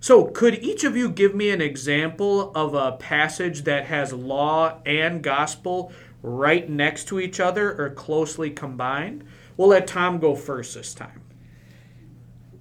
So, 0.00 0.24
could 0.24 0.54
each 0.56 0.82
of 0.82 0.96
you 0.96 1.08
give 1.08 1.36
me 1.36 1.50
an 1.50 1.60
example 1.60 2.50
of 2.56 2.74
a 2.74 2.96
passage 2.96 3.62
that 3.62 3.84
has 3.86 4.12
law 4.12 4.80
and 4.84 5.22
gospel 5.22 5.92
right 6.24 6.68
next 6.68 7.06
to 7.06 7.20
each 7.20 7.38
other 7.38 7.80
or 7.80 7.90
closely 7.90 8.50
combined? 8.50 9.22
We'll 9.56 9.68
let 9.68 9.86
Tom 9.86 10.18
go 10.18 10.34
first 10.34 10.74
this 10.74 10.92
time. 10.92 11.22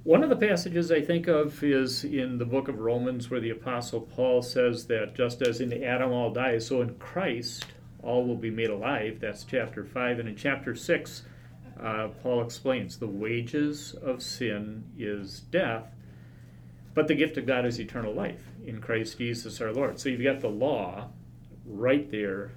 One 0.07 0.23
of 0.23 0.29
the 0.29 0.37
passages 0.37 0.89
I 0.89 1.01
think 1.01 1.27
of 1.27 1.61
is 1.61 2.05
in 2.05 2.37
the 2.37 2.45
book 2.45 2.69
of 2.69 2.79
Romans, 2.79 3.29
where 3.29 3.41
the 3.41 3.49
Apostle 3.49 3.99
Paul 3.99 4.41
says 4.41 4.87
that 4.87 5.15
just 5.15 5.41
as 5.41 5.59
in 5.59 5.67
the 5.67 5.83
Adam 5.83 6.13
all 6.13 6.31
die, 6.31 6.59
so 6.59 6.81
in 6.81 6.95
Christ 6.95 7.65
all 8.01 8.25
will 8.25 8.37
be 8.37 8.49
made 8.49 8.69
alive. 8.69 9.19
That's 9.19 9.43
chapter 9.43 9.83
5. 9.83 10.19
And 10.19 10.29
in 10.29 10.37
chapter 10.37 10.75
6, 10.75 11.23
uh, 11.83 12.07
Paul 12.23 12.41
explains 12.41 12.97
the 12.97 13.05
wages 13.05 13.95
of 14.01 14.23
sin 14.23 14.85
is 14.97 15.41
death, 15.41 15.93
but 16.93 17.09
the 17.09 17.15
gift 17.15 17.35
of 17.35 17.45
God 17.45 17.65
is 17.65 17.77
eternal 17.77 18.13
life 18.13 18.53
in 18.65 18.79
Christ 18.79 19.17
Jesus 19.17 19.59
our 19.59 19.73
Lord. 19.73 19.99
So 19.99 20.07
you've 20.07 20.23
got 20.23 20.39
the 20.39 20.47
law 20.47 21.09
right 21.65 22.09
there 22.09 22.53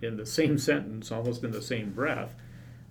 in 0.00 0.16
the 0.16 0.26
same 0.26 0.58
sentence, 0.58 1.10
almost 1.10 1.42
in 1.42 1.50
the 1.50 1.60
same 1.60 1.90
breath, 1.90 2.36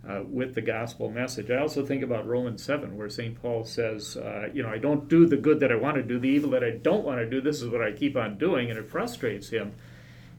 uh, 0.08 0.22
with 0.26 0.54
the 0.54 0.62
gospel 0.62 1.10
message. 1.10 1.50
I 1.50 1.58
also 1.58 1.84
think 1.84 2.02
about 2.02 2.26
Romans 2.26 2.62
7, 2.62 2.96
where 2.96 3.10
St. 3.10 3.40
Paul 3.40 3.64
says, 3.64 4.16
uh, 4.16 4.48
You 4.52 4.62
know, 4.62 4.70
I 4.70 4.78
don't 4.78 5.08
do 5.08 5.26
the 5.26 5.36
good 5.36 5.60
that 5.60 5.70
I 5.70 5.76
want 5.76 5.96
to 5.96 6.02
do, 6.02 6.18
the 6.18 6.28
evil 6.28 6.50
that 6.50 6.64
I 6.64 6.70
don't 6.70 7.04
want 7.04 7.18
to 7.18 7.28
do. 7.28 7.40
This 7.40 7.60
is 7.60 7.68
what 7.68 7.82
I 7.82 7.92
keep 7.92 8.16
on 8.16 8.38
doing, 8.38 8.70
and 8.70 8.78
it 8.78 8.88
frustrates 8.88 9.50
him. 9.50 9.72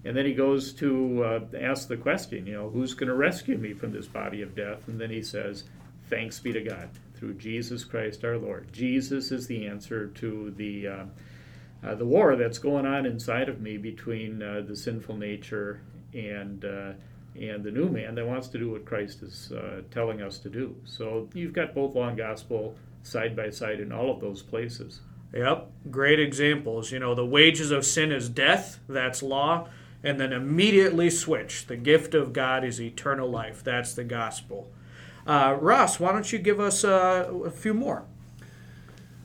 And 0.04 0.16
then 0.16 0.26
he 0.26 0.34
goes 0.34 0.74
to 0.74 1.24
uh, 1.24 1.58
ask 1.60 1.88
the 1.88 1.98
question, 1.98 2.48
you 2.48 2.54
know, 2.54 2.70
who's 2.70 2.94
going 2.94 3.10
to 3.10 3.16
rescue 3.16 3.58
me 3.58 3.74
from 3.74 3.92
this 3.92 4.08
body 4.08 4.42
of 4.42 4.56
death? 4.56 4.88
And 4.88 5.00
then 5.00 5.10
he 5.10 5.22
says, 5.22 5.66
Thanks 6.10 6.40
be 6.40 6.52
to 6.54 6.62
God 6.62 6.90
through 7.14 7.36
Jesus 7.36 7.84
Christ 7.84 8.24
our 8.24 8.38
Lord. 8.38 8.72
Jesus 8.74 9.32
is 9.32 9.46
the 9.46 9.68
answer 9.68 10.08
to 10.08 10.52
the 10.58 10.88
uh, 10.88 11.06
uh, 11.84 11.96
the 11.96 12.06
war 12.06 12.36
that's 12.36 12.58
going 12.58 12.86
on 12.86 13.06
inside 13.06 13.48
of 13.48 13.62
me 13.62 13.78
between 13.78 14.42
uh, 14.42 14.64
the 14.68 14.76
sinful 14.76 15.16
nature 15.16 15.82
and 16.14 16.66
and 17.36 17.64
the 17.64 17.72
new 17.72 17.90
man 17.90 18.16
that 18.16 18.26
wants 18.26 18.48
to 18.50 18.58
do 18.58 18.72
what 18.72 18.86
Christ 18.86 19.22
is 19.22 19.52
uh, 19.52 19.82
telling 19.92 20.22
us 20.22 20.40
to 20.40 20.50
do. 20.50 20.76
So 20.86 21.30
you've 21.34 21.54
got 21.54 21.74
both 21.74 21.96
law 21.96 22.08
and 22.08 22.18
gospel 22.18 22.76
side 23.04 23.36
by 23.36 23.50
side 23.50 23.80
in 23.80 23.92
all 23.92 24.12
of 24.12 24.20
those 24.20 24.42
places. 24.42 25.02
Yep, 25.34 25.70
great 25.92 26.20
examples. 26.20 26.92
You 26.92 27.00
know, 27.00 27.14
the 27.14 27.26
wages 27.26 27.72
of 27.72 27.86
sin 27.86 28.12
is 28.12 28.30
death, 28.30 28.80
that's 28.90 29.22
law, 29.22 29.70
and 30.04 30.20
then 30.20 30.34
immediately 30.34 31.10
switch. 31.10 31.68
The 31.68 31.78
gift 31.78 32.14
of 32.14 32.34
God 32.34 32.64
is 32.64 32.82
eternal 32.82 33.30
life, 33.30 33.64
that's 33.64 33.94
the 33.94 34.04
gospel. 34.04 34.72
Uh, 35.28 35.56
Ross, 35.60 36.00
why 36.00 36.12
don't 36.12 36.32
you 36.32 36.40
give 36.40 36.60
us 36.60 36.84
uh, 36.84 37.32
a 37.46 37.52
few 37.52 37.74
more? 37.74 38.06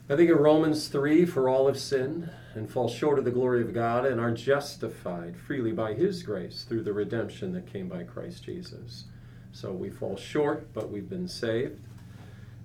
I 0.07 0.15
think 0.15 0.29
in 0.29 0.37
Romans 0.37 0.87
3, 0.87 1.25
for 1.25 1.49
all 1.49 1.65
have 1.65 1.79
sinned 1.79 2.29
and 2.55 2.69
fall 2.69 2.87
short 2.87 3.19
of 3.19 3.25
the 3.25 3.31
glory 3.31 3.61
of 3.61 3.73
God 3.73 4.05
and 4.05 4.19
are 4.19 4.31
justified 4.31 5.35
freely 5.37 5.73
by 5.73 5.93
His 5.93 6.23
grace 6.23 6.65
through 6.67 6.83
the 6.83 6.93
redemption 6.93 7.51
that 7.51 7.71
came 7.71 7.89
by 7.89 8.03
Christ 8.03 8.45
Jesus. 8.45 9.05
So 9.51 9.71
we 9.71 9.89
fall 9.89 10.15
short, 10.15 10.73
but 10.73 10.89
we've 10.89 11.09
been 11.09 11.27
saved. 11.27 11.79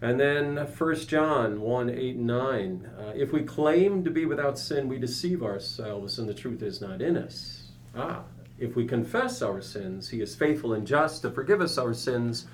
And 0.01 0.19
then 0.19 0.57
1 0.57 0.95
John 1.07 1.61
1 1.61 1.91
8 1.91 2.17
and 2.17 2.27
9. 2.27 2.91
Uh, 2.99 3.13
if 3.15 3.33
we 3.33 3.43
claim 3.43 4.03
to 4.05 4.11
be 4.11 4.25
without 4.25 4.59
sin, 4.59 4.89
we 4.89 4.99
deceive 4.99 5.43
ourselves, 5.43 6.19
and 6.19 6.29
the 6.29 6.35
truth 6.35 6.63
is 6.63 6.81
not 6.81 7.03
in 7.03 7.17
us. 7.17 7.73
Ah, 7.95 8.23
if 8.59 8.77
we 8.77 8.87
confess 8.87 9.43
our 9.43 9.61
sins, 9.61 10.09
He 10.09 10.23
is 10.23 10.35
faithful 10.35 10.73
and 10.73 10.87
just 10.87 11.23
to 11.23 11.31
forgive 11.31 11.61
us 11.61 11.77
our 11.77 11.93
sins 11.93 12.47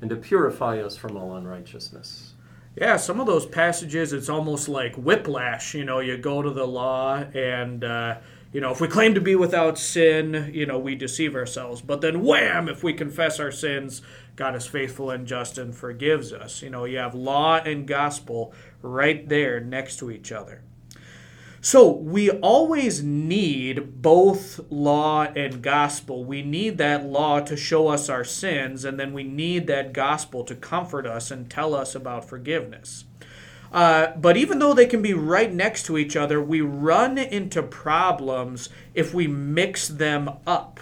and 0.00 0.10
to 0.10 0.16
purify 0.16 0.80
us 0.80 0.96
from 0.96 1.16
all 1.16 1.36
unrighteousness. 1.36 2.31
Yeah, 2.74 2.96
some 2.96 3.20
of 3.20 3.26
those 3.26 3.44
passages, 3.44 4.14
it's 4.14 4.30
almost 4.30 4.66
like 4.68 4.94
whiplash. 4.96 5.74
You 5.74 5.84
know, 5.84 6.00
you 6.00 6.16
go 6.16 6.40
to 6.40 6.50
the 6.50 6.66
law, 6.66 7.16
and, 7.34 7.84
uh, 7.84 8.18
you 8.50 8.62
know, 8.62 8.70
if 8.70 8.80
we 8.80 8.88
claim 8.88 9.12
to 9.14 9.20
be 9.20 9.36
without 9.36 9.78
sin, 9.78 10.50
you 10.54 10.64
know, 10.64 10.78
we 10.78 10.94
deceive 10.94 11.34
ourselves. 11.34 11.82
But 11.82 12.00
then, 12.00 12.22
wham, 12.22 12.68
if 12.68 12.82
we 12.82 12.94
confess 12.94 13.38
our 13.38 13.52
sins, 13.52 14.00
God 14.36 14.56
is 14.56 14.66
faithful 14.66 15.10
and 15.10 15.26
just 15.26 15.58
and 15.58 15.74
forgives 15.74 16.32
us. 16.32 16.62
You 16.62 16.70
know, 16.70 16.86
you 16.86 16.96
have 16.96 17.14
law 17.14 17.56
and 17.56 17.86
gospel 17.86 18.54
right 18.80 19.28
there 19.28 19.60
next 19.60 19.98
to 19.98 20.10
each 20.10 20.32
other. 20.32 20.62
So 21.64 21.88
we 21.88 22.28
always 22.28 23.04
need 23.04 24.02
both 24.02 24.58
law 24.68 25.26
and 25.36 25.62
gospel. 25.62 26.24
We 26.24 26.42
need 26.42 26.76
that 26.78 27.06
law 27.06 27.38
to 27.38 27.56
show 27.56 27.86
us 27.86 28.08
our 28.08 28.24
sins, 28.24 28.84
and 28.84 28.98
then 28.98 29.12
we 29.12 29.22
need 29.22 29.68
that 29.68 29.92
gospel 29.92 30.42
to 30.42 30.56
comfort 30.56 31.06
us 31.06 31.30
and 31.30 31.48
tell 31.48 31.72
us 31.72 31.94
about 31.94 32.28
forgiveness. 32.28 33.04
Uh, 33.72 34.08
but 34.16 34.36
even 34.36 34.58
though 34.58 34.74
they 34.74 34.86
can 34.86 35.02
be 35.02 35.14
right 35.14 35.54
next 35.54 35.86
to 35.86 35.96
each 35.96 36.16
other, 36.16 36.42
we 36.42 36.60
run 36.60 37.16
into 37.16 37.62
problems 37.62 38.68
if 38.92 39.14
we 39.14 39.28
mix 39.28 39.86
them 39.86 40.30
up. 40.44 40.80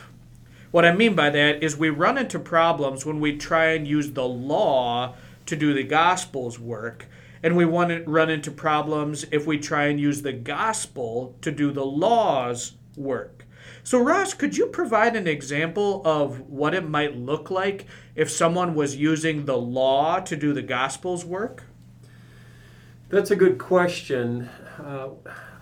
What 0.71 0.87
I 0.87 0.95
mean 0.95 1.15
by 1.15 1.29
that 1.29 1.63
is 1.63 1.77
we 1.77 1.91
run 1.91 2.17
into 2.17 2.39
problems 2.39 3.05
when 3.05 3.21
we 3.21 3.37
try 3.37 3.73
and 3.73 3.87
use 3.87 4.13
the 4.13 4.27
law 4.27 5.15
to 5.45 5.57
do 5.57 5.75
the 5.75 5.85
gospel's 5.85 6.59
work 6.59 7.05
and 7.43 7.57
we 7.57 7.65
want 7.65 7.91
to 7.91 8.03
run 8.11 8.31
into 8.31 8.51
problems 8.51 9.25
if 9.31 9.47
we 9.47 9.59
try 9.59 9.87
and 9.87 10.01
use 10.01 10.23
the 10.23 10.33
gospel 10.33 11.37
to 11.41 11.51
do 11.51 11.73
the 11.73 11.85
law's 11.85 12.73
work. 12.97 13.47
So, 13.83 13.99
Ross, 13.99 14.35
could 14.35 14.57
you 14.57 14.67
provide 14.67 15.17
an 15.17 15.27
example 15.27 16.03
of 16.05 16.41
what 16.41 16.75
it 16.75 16.89
might 16.89 17.17
look 17.17 17.51
like 17.51 17.87
if 18.15 18.31
someone 18.31 18.75
was 18.75 18.97
using 18.97 19.45
the 19.45 19.57
law 19.57 20.21
to 20.21 20.37
do 20.37 20.53
the 20.53 20.63
gospel's 20.63 21.25
work? 21.25 21.65
That's 23.09 23.31
a 23.31 23.37
good 23.37 23.59
question. 23.59 24.49
Uh, 24.79 25.09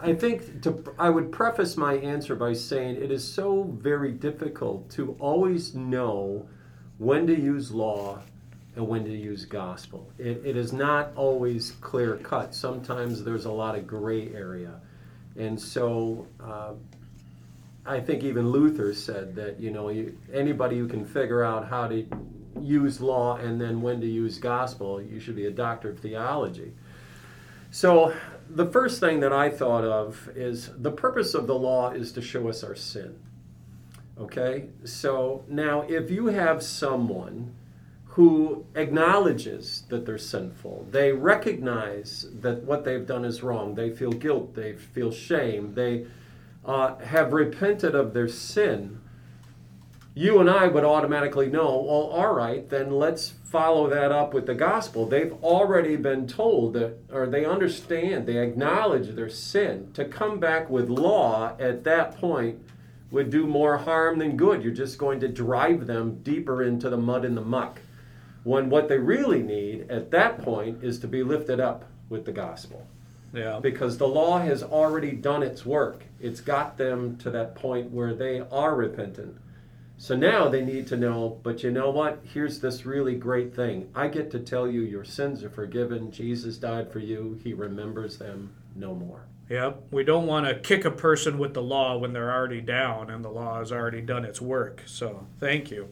I 0.01 0.15
think 0.15 0.63
to, 0.63 0.85
I 0.99 1.11
would 1.11 1.33
preface 1.33 1.77
my 1.77 1.95
answer 1.95 2.35
by 2.35 2.53
saying 2.53 2.97
it 2.97 3.11
is 3.11 3.27
so 3.27 3.65
very 3.81 4.13
difficult 4.13 4.91
to 4.91 5.17
always 5.19 5.75
know 5.75 6.49
when 6.99 7.27
to 7.27 7.39
use 7.39 7.71
law 7.73 8.23
and 8.79 8.87
when 8.87 9.05
to 9.05 9.11
use 9.11 9.45
gospel. 9.45 10.09
It, 10.19 10.41
it 10.45 10.57
is 10.57 10.73
not 10.73 11.11
always 11.17 11.73
clear 11.81 12.17
cut. 12.17 12.55
Sometimes 12.55 13.25
there's 13.25 13.45
a 13.45 13.51
lot 13.51 13.75
of 13.75 13.89
gray 13.89 14.33
area. 14.33 14.81
And 15.37 15.61
so 15.61 16.29
uh, 16.41 16.75
I 17.85 17.99
think 17.99 18.23
even 18.23 18.51
Luther 18.51 18.95
said 18.95 19.35
that, 19.35 19.59
you 19.59 19.73
know, 19.73 19.89
you, 19.89 20.17
anybody 20.33 20.79
who 20.79 20.87
can 20.87 21.05
figure 21.05 21.43
out 21.43 21.67
how 21.69 21.89
to 21.89 22.07
use 22.61 23.01
law 23.01 23.37
and 23.37 23.61
then 23.61 23.83
when 23.83 24.01
to 24.01 24.07
use 24.07 24.39
gospel, 24.39 25.03
you 25.03 25.19
should 25.19 25.35
be 25.35 25.47
a 25.47 25.51
doctor 25.51 25.91
of 25.91 25.99
theology. 25.99 26.73
So 27.73 28.15
the 28.49 28.67
first 28.67 29.01
thing 29.01 29.19
that 29.21 29.33
I 29.33 29.51
thought 29.51 29.83
of 29.83 30.31
is 30.37 30.71
the 30.79 30.93
purpose 30.93 31.35
of 31.35 31.49
the 31.49 31.57
law 31.57 31.91
is 31.91 32.13
to 32.13 32.23
show 32.23 32.49
us 32.49 32.63
our 32.63 32.77
sin. 32.77 33.19
Okay? 34.21 34.67
So 34.85 35.45
now 35.49 35.83
if 35.83 36.13
you 36.13 36.27
have 36.27 36.63
someone 36.63 37.55
who 38.19 38.67
acknowledges 38.75 39.85
that 39.91 40.05
they're 40.05 40.19
sinful. 40.19 40.85
They 40.91 41.13
recognize 41.13 42.27
that 42.41 42.65
what 42.65 42.85
they've 42.85 43.07
done 43.07 43.25
is 43.25 43.45
wrong. 43.45 43.77
They 43.77 43.91
feel 43.91 44.11
guilt. 44.11 44.57
They 44.57 44.73
feel 44.73 45.13
shame. 45.13 45.75
They 45.75 46.05
uh, 46.65 46.97
have 46.97 47.33
repented 47.33 47.95
of 47.95 48.15
their 48.15 48.27
sin. 48.27 48.99
You 50.15 50.41
and 50.41 50.51
I 50.51 50.67
would 50.67 50.83
automatically 50.83 51.47
know, 51.47 51.67
well, 51.81 52.09
all 52.11 52.35
right, 52.35 52.69
then 52.69 52.91
let's 52.91 53.35
follow 53.45 53.89
that 53.89 54.11
up 54.11 54.35
with 54.35 54.47
the 54.47 54.55
gospel. 54.57 55.07
They've 55.07 55.35
already 55.35 55.95
been 55.95 56.27
told 56.27 56.73
that, 56.73 56.99
or 57.13 57.29
they 57.29 57.45
understand, 57.45 58.27
they 58.27 58.39
acknowledge 58.39 59.15
their 59.15 59.31
sin. 59.31 59.93
To 59.95 60.05
come 60.05 60.41
back 60.41 60.69
with 60.69 60.89
law 60.89 61.55
at 61.61 61.85
that 61.85 62.17
point 62.17 62.59
would 63.13 63.31
do 63.31 63.47
more 63.47 63.77
harm 63.77 64.19
than 64.19 64.37
good. 64.37 64.65
You're 64.65 64.75
just 64.75 64.99
going 64.99 65.21
to 65.21 65.29
drive 65.29 65.87
them 65.87 66.21
deeper 66.25 66.65
into 66.65 66.91
the 66.91 66.97
mud 66.97 67.25
and 67.25 67.37
the 67.37 67.43
muck 67.43 67.81
when 68.45 68.71
what 68.71 68.89
they 68.89 68.99
really 68.99 69.43
need 69.43 69.91
at 69.91 70.11
that 70.11 70.43
point 70.43 70.83
is 70.83 70.99
to 71.01 71.09
be 71.09 71.23
lifted 71.23 71.61
up 71.61 71.85
with 72.09 72.25
the 72.25 72.33
gospel. 72.33 72.87
Yeah. 73.33 73.61
Because 73.61 73.99
the 73.99 74.09
law 74.09 74.39
has 74.39 74.63
already 74.63 75.13
done 75.13 75.43
its 75.43 75.67
work. 75.67 76.05
It's 76.21 76.41
got 76.41 76.79
them 76.79 77.17
to 77.19 77.31
that 77.31 77.55
point 77.55 77.91
where 77.91 78.15
they 78.15 78.41
are 78.51 78.75
repentant. 78.75 79.37
So 80.01 80.17
now 80.17 80.49
they 80.49 80.65
need 80.65 80.87
to 80.89 80.97
know, 80.97 81.41
but 81.43 81.63
you 81.65 81.73
know 81.73 81.91
what? 81.91 82.21
Here's 82.23 82.61
this 82.61 82.87
really 82.87 83.17
great 83.17 83.55
thing. 83.55 83.91
I 83.95 84.07
get 84.07 84.31
to 84.31 84.39
tell 84.39 84.69
you 84.69 84.81
your 84.81 85.05
sins 85.05 85.43
are 85.43 85.51
forgiven. 85.51 86.13
Jesus 86.13 86.57
died 86.57 86.93
for 86.93 87.01
you. 87.01 87.39
He 87.43 87.53
remembers 87.53 88.17
them 88.17 88.55
no 88.77 88.95
more. 88.95 89.27
Yep. 89.51 89.89
We 89.91 90.05
don't 90.05 90.27
want 90.27 90.47
to 90.47 90.55
kick 90.55 90.85
a 90.85 90.91
person 90.91 91.37
with 91.37 91.55
the 91.55 91.63
law 91.63 91.97
when 91.99 92.13
they're 92.13 92.33
already 92.33 92.61
down 92.61 93.11
and 93.11 93.25
the 93.25 93.31
law 93.31 93.59
has 93.59 93.73
already 93.73 94.01
done 94.01 94.25
its 94.25 94.41
work. 94.41 94.83
So, 94.87 95.27
thank 95.41 95.71
you. 95.71 95.89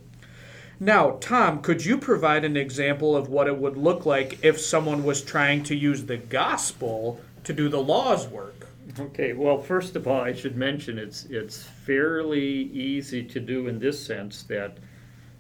Now, 0.79 1.17
Tom, 1.21 1.63
could 1.63 1.87
you 1.87 1.97
provide 1.97 2.45
an 2.45 2.57
example 2.57 3.17
of 3.17 3.29
what 3.29 3.47
it 3.47 3.57
would 3.57 3.79
look 3.79 4.05
like 4.05 4.45
if 4.45 4.61
someone 4.61 5.05
was 5.05 5.23
trying 5.23 5.63
to 5.65 5.75
use 5.75 6.05
the 6.05 6.19
gospel 6.19 7.19
to 7.45 7.55
do 7.55 7.71
the 7.71 7.83
law's 7.83 8.29
work? 8.29 8.69
Okay, 8.99 9.33
well, 9.33 9.59
first 9.59 9.97
of 9.97 10.07
all, 10.07 10.21
I 10.21 10.35
should 10.35 10.57
mention 10.57 10.99
it's 10.99 11.25
it's 11.27 11.63
fairly 11.63 12.43
easy 12.43 13.23
to 13.25 13.41
do 13.41 13.69
in 13.69 13.79
this 13.79 14.05
sense 14.05 14.43
that 14.45 14.77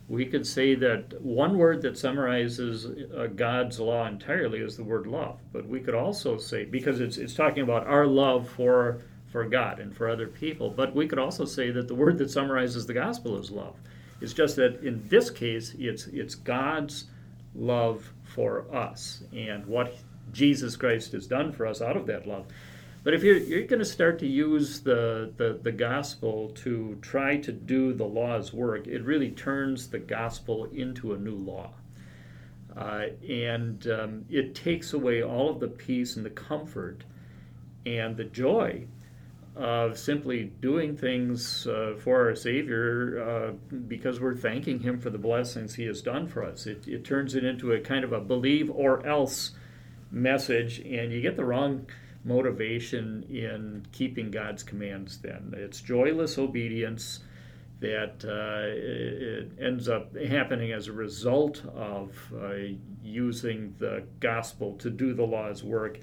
we 0.09 0.25
could 0.25 0.47
say 0.47 0.75
that 0.75 1.21
one 1.21 1.59
word 1.59 1.83
that 1.83 1.99
summarizes 1.99 2.87
uh, 2.87 3.29
God's 3.35 3.79
law 3.79 4.07
entirely 4.07 4.61
is 4.61 4.77
the 4.77 4.85
word 4.85 5.07
love. 5.07 5.39
But 5.53 5.67
we 5.67 5.81
could 5.81 5.95
also 5.95 6.39
say 6.39 6.65
because 6.65 7.01
it's 7.01 7.19
it's 7.19 7.35
talking 7.35 7.63
about 7.63 7.87
our 7.87 8.07
love 8.07 8.49
for 8.49 9.03
for 9.27 9.45
God 9.45 9.81
and 9.81 9.95
for 9.95 10.09
other 10.09 10.29
people. 10.29 10.71
But 10.71 10.95
we 10.95 11.07
could 11.07 11.19
also 11.19 11.45
say 11.45 11.71
that 11.73 11.89
the 11.89 11.95
word 11.95 12.17
that 12.19 12.31
summarizes 12.31 12.87
the 12.87 12.95
gospel 12.95 13.39
is 13.39 13.51
love. 13.51 13.77
It's 14.21 14.33
just 14.33 14.57
that 14.57 14.83
in 14.83 15.07
this 15.09 15.31
case, 15.31 15.75
it's 15.79 16.07
it's 16.07 16.35
God's 16.35 17.05
love 17.55 18.13
for 18.25 18.67
us 18.75 19.23
and 19.35 19.65
what 19.67 19.97
Jesus 20.33 20.77
Christ 20.77 21.13
has 21.13 21.27
done 21.27 21.53
for 21.53 21.67
us 21.67 21.81
out 21.81 21.97
of 21.97 22.07
that 22.07 22.27
love. 22.27 22.47
But 23.07 23.15
if 23.15 23.23
you're, 23.23 23.37
you're 23.37 23.63
going 23.63 23.79
to 23.79 23.85
start 23.85 24.19
to 24.19 24.27
use 24.27 24.81
the, 24.81 25.33
the, 25.37 25.61
the 25.63 25.71
gospel 25.71 26.51
to 26.57 26.99
try 27.01 27.37
to 27.37 27.53
do 27.53 27.93
the 27.93 28.05
law's 28.05 28.53
work, 28.53 28.89
it 28.89 29.05
really 29.05 29.31
turns 29.31 29.87
the 29.87 30.01
gospel 30.01 30.65
into 30.73 31.15
a 31.15 31.17
new 31.17 31.37
law. 31.37 31.71
Uh, 32.77 33.07
and 33.29 33.87
um, 33.87 34.25
it 34.29 34.57
takes 34.57 34.93
away 34.93 35.23
all 35.23 35.51
of 35.51 35.61
the 35.61 35.69
peace 35.69 36.17
and 36.17 36.27
the 36.27 36.31
comfort 36.31 37.05
and 37.87 38.17
the 38.17 38.25
joy 38.25 38.85
of 39.57 39.99
simply 39.99 40.45
doing 40.61 40.97
things 40.97 41.67
uh, 41.67 41.95
for 41.99 42.29
our 42.29 42.35
Savior 42.35 43.23
uh, 43.23 43.77
because 43.89 44.21
we're 44.21 44.37
thanking 44.37 44.81
Him 44.81 45.01
for 45.01 45.09
the 45.09 45.19
blessings 45.19 45.75
He 45.75 45.85
has 45.85 46.03
done 46.03 46.29
for 46.29 46.45
us. 46.45 46.67
It, 46.67 46.87
it 46.87 47.05
turns 47.05 47.35
it 47.35 47.45
into 47.45 47.73
a 47.73 47.81
kind 47.81 48.05
of 48.05 48.13
a 48.13 48.21
believe 48.21 48.71
or 48.71 49.05
else 49.07 49.53
message, 50.11 50.81
and 50.81 51.11
you 51.11 51.21
get 51.23 51.37
the 51.37 51.45
wrong 51.45 51.87
motivation 52.25 53.23
in 53.31 53.87
keeping 53.93 54.31
God's 54.31 54.63
commands 54.63 55.19
then. 55.19 55.55
It's 55.57 55.81
joyless 55.81 56.39
obedience 56.39 57.21
that 57.81 58.25
uh, 58.25 58.67
it 58.67 59.53
ends 59.63 59.89
up 59.89 60.15
happening 60.17 60.73
as 60.73 60.89
a 60.89 60.93
result 60.93 61.63
of 61.75 62.11
uh, 62.35 62.55
using 63.03 63.75
the 63.79 64.05
gospel 64.21 64.75
to 64.79 64.91
do 64.91 65.15
the 65.15 65.25
law's 65.25 65.63
work 65.63 65.99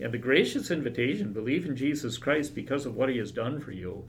and 0.00 0.12
the 0.12 0.18
gracious 0.18 0.70
invitation, 0.70 1.32
believe 1.32 1.64
in 1.64 1.76
Jesus 1.76 2.18
Christ 2.18 2.54
because 2.54 2.86
of 2.86 2.96
what 2.96 3.08
he 3.08 3.18
has 3.18 3.32
done 3.32 3.60
for 3.60 3.72
you, 3.72 4.04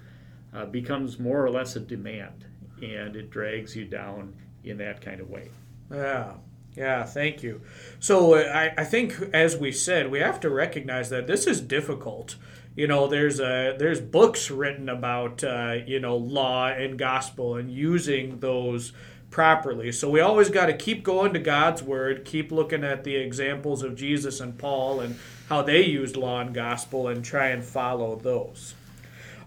uh, 0.53 0.65
becomes 0.65 1.19
more 1.19 1.43
or 1.43 1.49
less 1.49 1.75
a 1.75 1.79
demand, 1.79 2.45
and 2.81 3.15
it 3.15 3.29
drags 3.29 3.75
you 3.75 3.85
down 3.85 4.35
in 4.63 4.77
that 4.77 5.01
kind 5.01 5.19
of 5.19 5.29
way. 5.29 5.49
Yeah. 5.91 6.33
Yeah, 6.75 7.03
thank 7.03 7.43
you. 7.43 7.61
So 7.99 8.35
I, 8.35 8.73
I 8.77 8.83
think, 8.83 9.21
as 9.31 9.55
we 9.55 9.71
said, 9.71 10.09
we 10.09 10.19
have 10.19 10.39
to 10.39 10.49
recognize 10.49 11.09
that 11.09 11.27
this 11.27 11.45
is 11.45 11.61
difficult. 11.61 12.35
You 12.75 12.87
know, 12.87 13.07
there's 13.07 13.39
a 13.39 13.75
there's 13.77 14.01
books 14.01 14.49
written 14.49 14.89
about 14.89 15.43
uh, 15.43 15.75
you 15.85 15.99
know 15.99 16.17
law 16.17 16.69
and 16.69 16.97
gospel 16.97 17.55
and 17.57 17.71
using 17.71 18.39
those 18.39 18.91
properly. 19.33 19.91
So 19.91 20.11
we 20.11 20.19
always 20.19 20.49
got 20.49 20.67
to 20.67 20.77
keep 20.77 21.03
going 21.03 21.33
to 21.33 21.39
God's 21.39 21.81
word, 21.81 22.23
keep 22.23 22.51
looking 22.51 22.83
at 22.83 23.03
the 23.03 23.15
examples 23.15 23.81
of 23.81 23.95
Jesus 23.95 24.39
and 24.39 24.55
Paul 24.55 24.99
and 24.99 25.17
how 25.49 25.63
they 25.63 25.83
used 25.83 26.15
law 26.15 26.39
and 26.39 26.53
gospel 26.53 27.07
and 27.07 27.25
try 27.25 27.47
and 27.47 27.65
follow 27.65 28.15
those. 28.15 28.75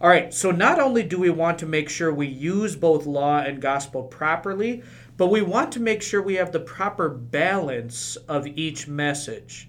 All 0.01 0.11
right, 0.11 0.35
so 0.35 0.51
not 0.51 0.81
only 0.81 1.05
do 1.05 1.21
we 1.21 1.31
want 1.31 1.61
to 1.61 1.67
make 1.67 1.89
sure 1.89 2.13
we 2.13 2.27
use 2.27 2.75
both 2.75 3.07
law 3.07 3.39
and 3.39 3.63
gospel 3.63 4.03
properly, 4.03 4.83
but 5.17 5.29
we 5.29 5.41
want 5.41 5.71
to 5.73 5.81
make 5.81 6.03
sure 6.03 6.21
we 6.21 6.35
have 6.35 6.51
the 6.51 6.59
proper 6.59 7.09
balance 7.09 8.17
of 8.29 8.47
each 8.49 8.89
message. 8.89 9.69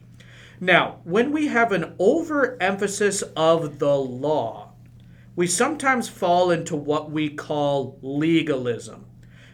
Now, 0.60 0.98
when 1.04 1.32
we 1.32 1.46
have 1.48 1.72
an 1.72 1.96
overemphasis 2.00 3.22
of 3.36 3.78
the 3.78 3.96
law, 3.96 4.74
we 5.36 5.46
sometimes 5.46 6.10
fall 6.10 6.50
into 6.50 6.76
what 6.76 7.12
we 7.12 7.30
call 7.30 8.00
legalism. 8.02 9.07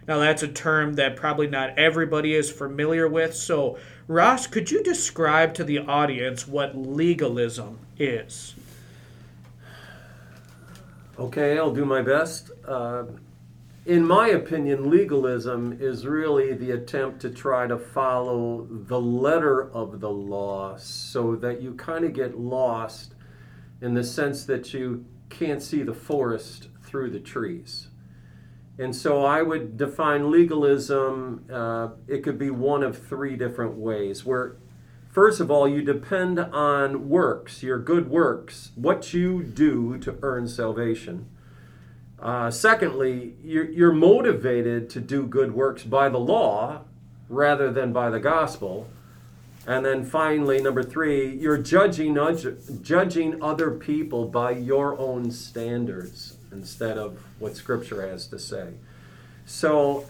Now, 0.08 0.20
that's 0.20 0.44
a 0.44 0.48
term 0.48 0.96
that 0.96 1.16
probably 1.16 1.48
not 1.48 1.78
everybody 1.78 2.34
is 2.34 2.52
familiar 2.52 3.08
with. 3.08 3.36
So, 3.36 3.78
Ross, 4.08 4.48
could 4.48 4.70
you 4.70 4.84
describe 4.84 5.54
to 5.56 5.64
the 5.64 5.80
audience 5.80 6.48
what 6.48 6.76
legalism 6.78 7.80
is? 7.98 8.56
Okay, 11.18 11.58
I'll 11.58 11.74
do 11.74 11.86
my 11.86 12.02
best. 12.02 12.52
Uh, 12.68 13.04
in 13.86 14.06
my 14.06 14.30
opinion, 14.30 14.90
legalism 14.90 15.78
is 15.80 16.08
really 16.08 16.54
the 16.54 16.72
attempt 16.72 17.20
to 17.22 17.30
try 17.30 17.68
to 17.68 17.78
follow 17.78 18.66
the 18.70 19.00
letter 19.00 19.70
of 19.72 20.00
the 20.00 20.10
law 20.10 20.78
so 20.78 21.36
that 21.36 21.62
you 21.62 21.74
kind 21.76 22.04
of 22.04 22.14
get 22.14 22.40
lost 22.40 23.14
in 23.82 23.94
the 23.94 24.04
sense 24.04 24.46
that 24.46 24.74
you 24.74 25.06
can't 25.30 25.62
see 25.62 25.84
the 25.84 25.94
forest 25.94 26.70
through 26.82 27.10
the 27.10 27.20
trees. 27.20 27.90
And 28.80 28.96
so 28.96 29.24
I 29.24 29.42
would 29.44 29.78
define 29.78 30.32
legalism, 30.32 31.46
uh, 31.52 31.90
it 32.08 32.24
could 32.24 32.40
be 32.40 32.50
one 32.50 32.82
of 32.82 32.98
three 32.98 33.36
different 33.36 33.76
ways. 33.76 34.26
Where, 34.26 34.56
first 35.12 35.40
of 35.40 35.52
all, 35.52 35.68
you 35.68 35.84
depend 35.84 36.40
on 36.40 37.08
works, 37.08 37.62
your 37.62 37.78
good 37.78 38.10
works, 38.10 38.72
what 38.76 39.14
you 39.14 39.44
do 39.44 40.00
to 40.00 40.18
earn 40.24 40.48
salvation. 40.48 41.30
Uh, 42.20 42.50
secondly, 42.50 43.36
you're, 43.44 43.70
you're 43.70 43.92
motivated 43.92 44.90
to 44.90 45.00
do 45.00 45.28
good 45.28 45.54
works 45.54 45.84
by 45.84 46.10
the 46.10 46.20
law 46.20 46.82
rather 47.30 47.72
than 47.72 47.94
by 47.94 48.10
the 48.10 48.20
gospel. 48.20 48.88
And 49.68 49.86
then 49.86 50.04
finally, 50.04 50.62
number 50.62 50.84
three, 50.84 51.36
you're 51.36 51.58
judging, 51.58 52.18
judging 52.82 53.42
other 53.42 53.72
people 53.72 54.26
by 54.26 54.52
your 54.52 54.98
own 54.98 55.32
standards 55.32 56.38
instead 56.54 56.98
of 56.98 57.20
what 57.40 57.56
Scripture 57.56 58.08
has 58.08 58.28
to 58.28 58.40
say. 58.40 58.74
So, 59.46 60.06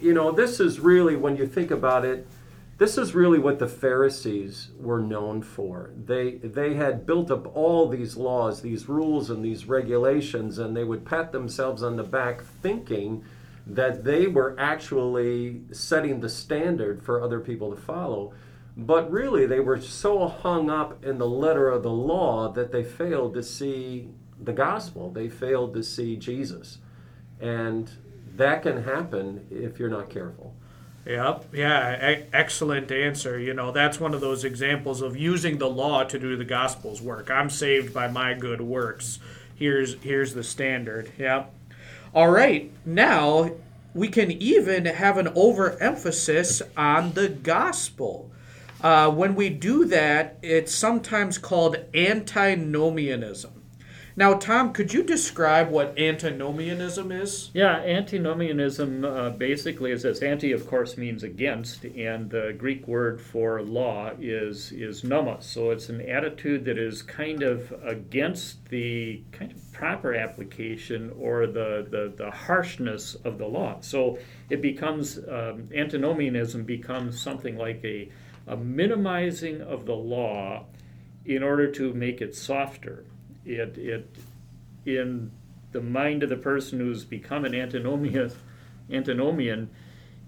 you 0.00 0.14
know, 0.14 0.32
this 0.32 0.60
is 0.60 0.80
really, 0.80 1.16
when 1.16 1.36
you 1.36 1.46
think 1.46 1.70
about 1.70 2.04
it, 2.04 2.26
this 2.78 2.98
is 2.98 3.14
really 3.14 3.38
what 3.38 3.58
the 3.58 3.68
Pharisees 3.68 4.70
were 4.80 4.98
known 4.98 5.42
for. 5.42 5.90
They, 5.96 6.36
they 6.36 6.74
had 6.74 7.06
built 7.06 7.30
up 7.30 7.54
all 7.54 7.88
these 7.88 8.16
laws, 8.16 8.62
these 8.62 8.88
rules, 8.88 9.30
and 9.30 9.44
these 9.44 9.66
regulations, 9.66 10.58
and 10.58 10.76
they 10.76 10.84
would 10.84 11.04
pat 11.04 11.32
themselves 11.32 11.82
on 11.82 11.96
the 11.96 12.02
back 12.02 12.42
thinking 12.42 13.24
that 13.66 14.02
they 14.02 14.26
were 14.26 14.56
actually 14.58 15.60
setting 15.70 16.20
the 16.20 16.28
standard 16.28 17.02
for 17.02 17.22
other 17.22 17.38
people 17.38 17.70
to 17.70 17.80
follow. 17.80 18.32
But 18.76 19.10
really, 19.10 19.46
they 19.46 19.60
were 19.60 19.80
so 19.80 20.26
hung 20.26 20.70
up 20.70 21.04
in 21.04 21.18
the 21.18 21.28
letter 21.28 21.68
of 21.68 21.82
the 21.82 21.90
law 21.90 22.50
that 22.52 22.72
they 22.72 22.82
failed 22.82 23.34
to 23.34 23.42
see 23.42 24.08
the 24.44 24.52
gospel. 24.52 25.10
They 25.10 25.28
failed 25.28 25.74
to 25.74 25.82
see 25.82 26.16
Jesus. 26.16 26.78
And 27.40 27.90
that 28.36 28.62
can 28.62 28.84
happen 28.84 29.46
if 29.50 29.78
you're 29.78 29.88
not 29.90 30.10
careful. 30.10 30.54
Yep. 31.06 31.46
Yeah. 31.52 32.10
E- 32.10 32.24
excellent 32.32 32.90
answer. 32.92 33.38
You 33.38 33.54
know, 33.54 33.72
that's 33.72 33.98
one 33.98 34.14
of 34.14 34.20
those 34.20 34.44
examples 34.44 35.02
of 35.02 35.16
using 35.16 35.58
the 35.58 35.68
law 35.68 36.04
to 36.04 36.18
do 36.18 36.36
the 36.36 36.44
gospel's 36.44 37.02
work. 37.02 37.30
I'm 37.30 37.50
saved 37.50 37.92
by 37.92 38.08
my 38.08 38.34
good 38.34 38.60
works. 38.60 39.18
Here's 39.54 39.94
here's 40.02 40.34
the 40.34 40.44
standard. 40.44 41.12
Yep. 41.18 41.52
All 42.14 42.30
right. 42.30 42.70
Now 42.84 43.50
we 43.94 44.08
can 44.08 44.30
even 44.30 44.86
have 44.86 45.18
an 45.18 45.28
overemphasis 45.34 46.62
on 46.76 47.12
the 47.12 47.28
gospel. 47.28 48.30
Uh, 48.80 49.10
when 49.10 49.34
we 49.34 49.48
do 49.48 49.84
that, 49.86 50.38
it's 50.42 50.74
sometimes 50.74 51.38
called 51.38 51.76
antinomianism. 51.94 53.61
Now, 54.14 54.34
Tom, 54.34 54.74
could 54.74 54.92
you 54.92 55.02
describe 55.02 55.70
what 55.70 55.98
antinomianism 55.98 57.10
is? 57.10 57.50
Yeah, 57.54 57.76
antinomianism 57.76 59.06
uh, 59.06 59.30
basically 59.30 59.90
is 59.90 60.02
this. 60.02 60.20
Anti, 60.20 60.52
of 60.52 60.66
course, 60.66 60.98
means 60.98 61.22
against, 61.22 61.84
and 61.84 62.28
the 62.28 62.54
Greek 62.58 62.86
word 62.86 63.22
for 63.22 63.62
law 63.62 64.10
is 64.20 64.70
is 64.72 65.02
nomos. 65.02 65.46
So 65.46 65.70
it's 65.70 65.88
an 65.88 66.02
attitude 66.02 66.66
that 66.66 66.76
is 66.76 67.00
kind 67.00 67.42
of 67.42 67.72
against 67.82 68.66
the 68.66 69.22
kind 69.32 69.50
of 69.50 69.72
proper 69.72 70.14
application 70.14 71.10
or 71.18 71.46
the 71.46 71.86
the, 71.88 72.12
the 72.14 72.30
harshness 72.30 73.14
of 73.24 73.38
the 73.38 73.46
law. 73.46 73.78
So 73.80 74.18
it 74.50 74.60
becomes 74.60 75.18
um, 75.18 75.70
antinomianism 75.74 76.64
becomes 76.64 77.18
something 77.18 77.56
like 77.56 77.82
a 77.82 78.10
a 78.46 78.56
minimizing 78.58 79.62
of 79.62 79.86
the 79.86 79.94
law 79.94 80.66
in 81.24 81.42
order 81.42 81.70
to 81.70 81.94
make 81.94 82.20
it 82.20 82.34
softer 82.34 83.04
it, 83.44 83.76
it 83.78 84.16
in 84.84 85.30
the 85.72 85.80
mind 85.80 86.22
of 86.22 86.28
the 86.28 86.36
person 86.36 86.78
who's 86.78 87.04
become 87.04 87.44
an 87.44 87.54
antinomian, 87.54 88.32
antinomian 88.90 89.70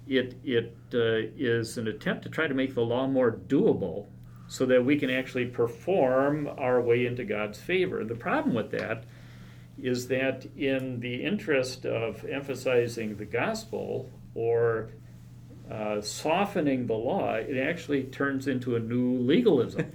it, 0.06 0.36
it 0.44 0.76
uh, 0.92 1.30
is 1.36 1.78
an 1.78 1.88
attempt 1.88 2.22
to 2.24 2.28
try 2.28 2.46
to 2.46 2.54
make 2.54 2.74
the 2.74 2.82
law 2.82 3.06
more 3.06 3.32
doable 3.32 4.06
so 4.46 4.66
that 4.66 4.84
we 4.84 4.98
can 4.98 5.10
actually 5.10 5.46
perform 5.46 6.48
our 6.58 6.80
way 6.80 7.06
into 7.06 7.24
God's 7.24 7.58
favor. 7.58 8.04
The 8.04 8.14
problem 8.14 8.54
with 8.54 8.70
that 8.72 9.04
is 9.82 10.06
that, 10.08 10.46
in 10.56 11.00
the 11.00 11.24
interest 11.24 11.84
of 11.84 12.24
emphasizing 12.24 13.16
the 13.16 13.24
gospel 13.24 14.10
or 14.34 14.90
uh, 15.70 16.00
softening 16.00 16.86
the 16.86 16.94
law, 16.94 17.34
it 17.34 17.56
actually 17.56 18.04
turns 18.04 18.46
into 18.46 18.76
a 18.76 18.80
new 18.80 19.18
legalism 19.18 19.92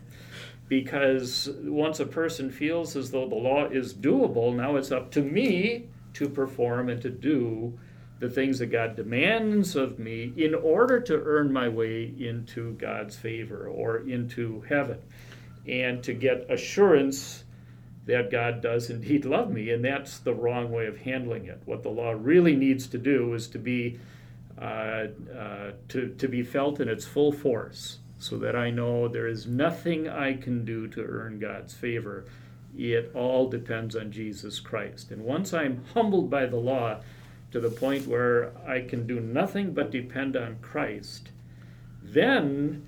because 0.70 1.50
once 1.64 2.00
a 2.00 2.06
person 2.06 2.52
feels 2.52 2.96
as 2.96 3.12
though 3.12 3.28
the 3.28 3.36
law 3.36 3.66
is 3.66 3.94
doable, 3.94 4.56
now 4.56 4.76
it's 4.76 4.92
up 4.92 5.12
to 5.12 5.22
me 5.22 5.88
to 6.14 6.30
perform 6.30 6.90
and 6.90 7.02
to 7.02 7.10
do 7.10 7.78
the 8.20 8.30
things 8.30 8.60
that 8.60 8.68
God 8.68 8.96
demands 8.96 9.76
of 9.76 9.98
me 9.98 10.32
in 10.38 10.54
order 10.54 11.00
to 11.00 11.22
earn 11.26 11.52
my 11.52 11.68
way 11.68 12.14
into 12.20 12.74
God's 12.74 13.16
favor 13.16 13.68
or 13.68 14.08
into 14.08 14.62
heaven 14.70 15.00
and 15.68 16.04
to 16.04 16.14
get 16.14 16.50
assurance 16.52 17.46
that 18.06 18.30
God 18.30 18.62
does 18.62 18.90
indeed 18.90 19.26
love 19.26 19.52
me. 19.52 19.72
And 19.72 19.84
that's 19.84 20.20
the 20.20 20.34
wrong 20.34 20.72
way 20.72 20.86
of 20.86 20.98
handling 20.98 21.46
it. 21.46 21.62
What 21.66 21.82
the 21.82 21.90
law 21.90 22.12
really 22.12 22.56
needs 22.56 22.88
to 22.88 22.98
do 22.98 23.34
is 23.34 23.48
to 23.50 23.60
be 23.60 24.00
uh, 24.62 25.08
uh, 25.34 25.72
to, 25.88 26.14
to 26.18 26.28
be 26.28 26.44
felt 26.44 26.82
in 26.82 26.90
its 26.90 27.06
full 27.06 27.32
force 27.32 28.00
so 28.20 28.38
that 28.38 28.56
I 28.56 28.70
know 28.70 29.08
there 29.08 29.28
is 29.28 29.48
nothing 29.48 30.08
I 30.08 30.34
can 30.34 30.66
do 30.66 30.88
to 30.90 31.02
earn 31.04 31.40
God's 31.40 31.74
favor. 31.74 32.26
It 32.78 33.12
all 33.16 33.50
depends 33.50 33.96
on 33.96 34.12
Jesus 34.12 34.60
Christ. 34.60 35.10
And 35.12 35.24
once 35.24 35.54
I'm 35.54 35.86
humbled 35.94 36.30
by 36.30 36.46
the 36.46 36.58
law 36.58 37.00
to 37.52 37.60
the 37.60 37.72
point 37.72 38.08
where 38.08 38.52
I 38.68 38.82
can 38.82 39.08
do 39.08 39.22
nothing 39.22 39.74
but 39.74 39.90
depend 39.90 40.36
on 40.36 40.58
Christ, 40.62 41.32
then 42.04 42.88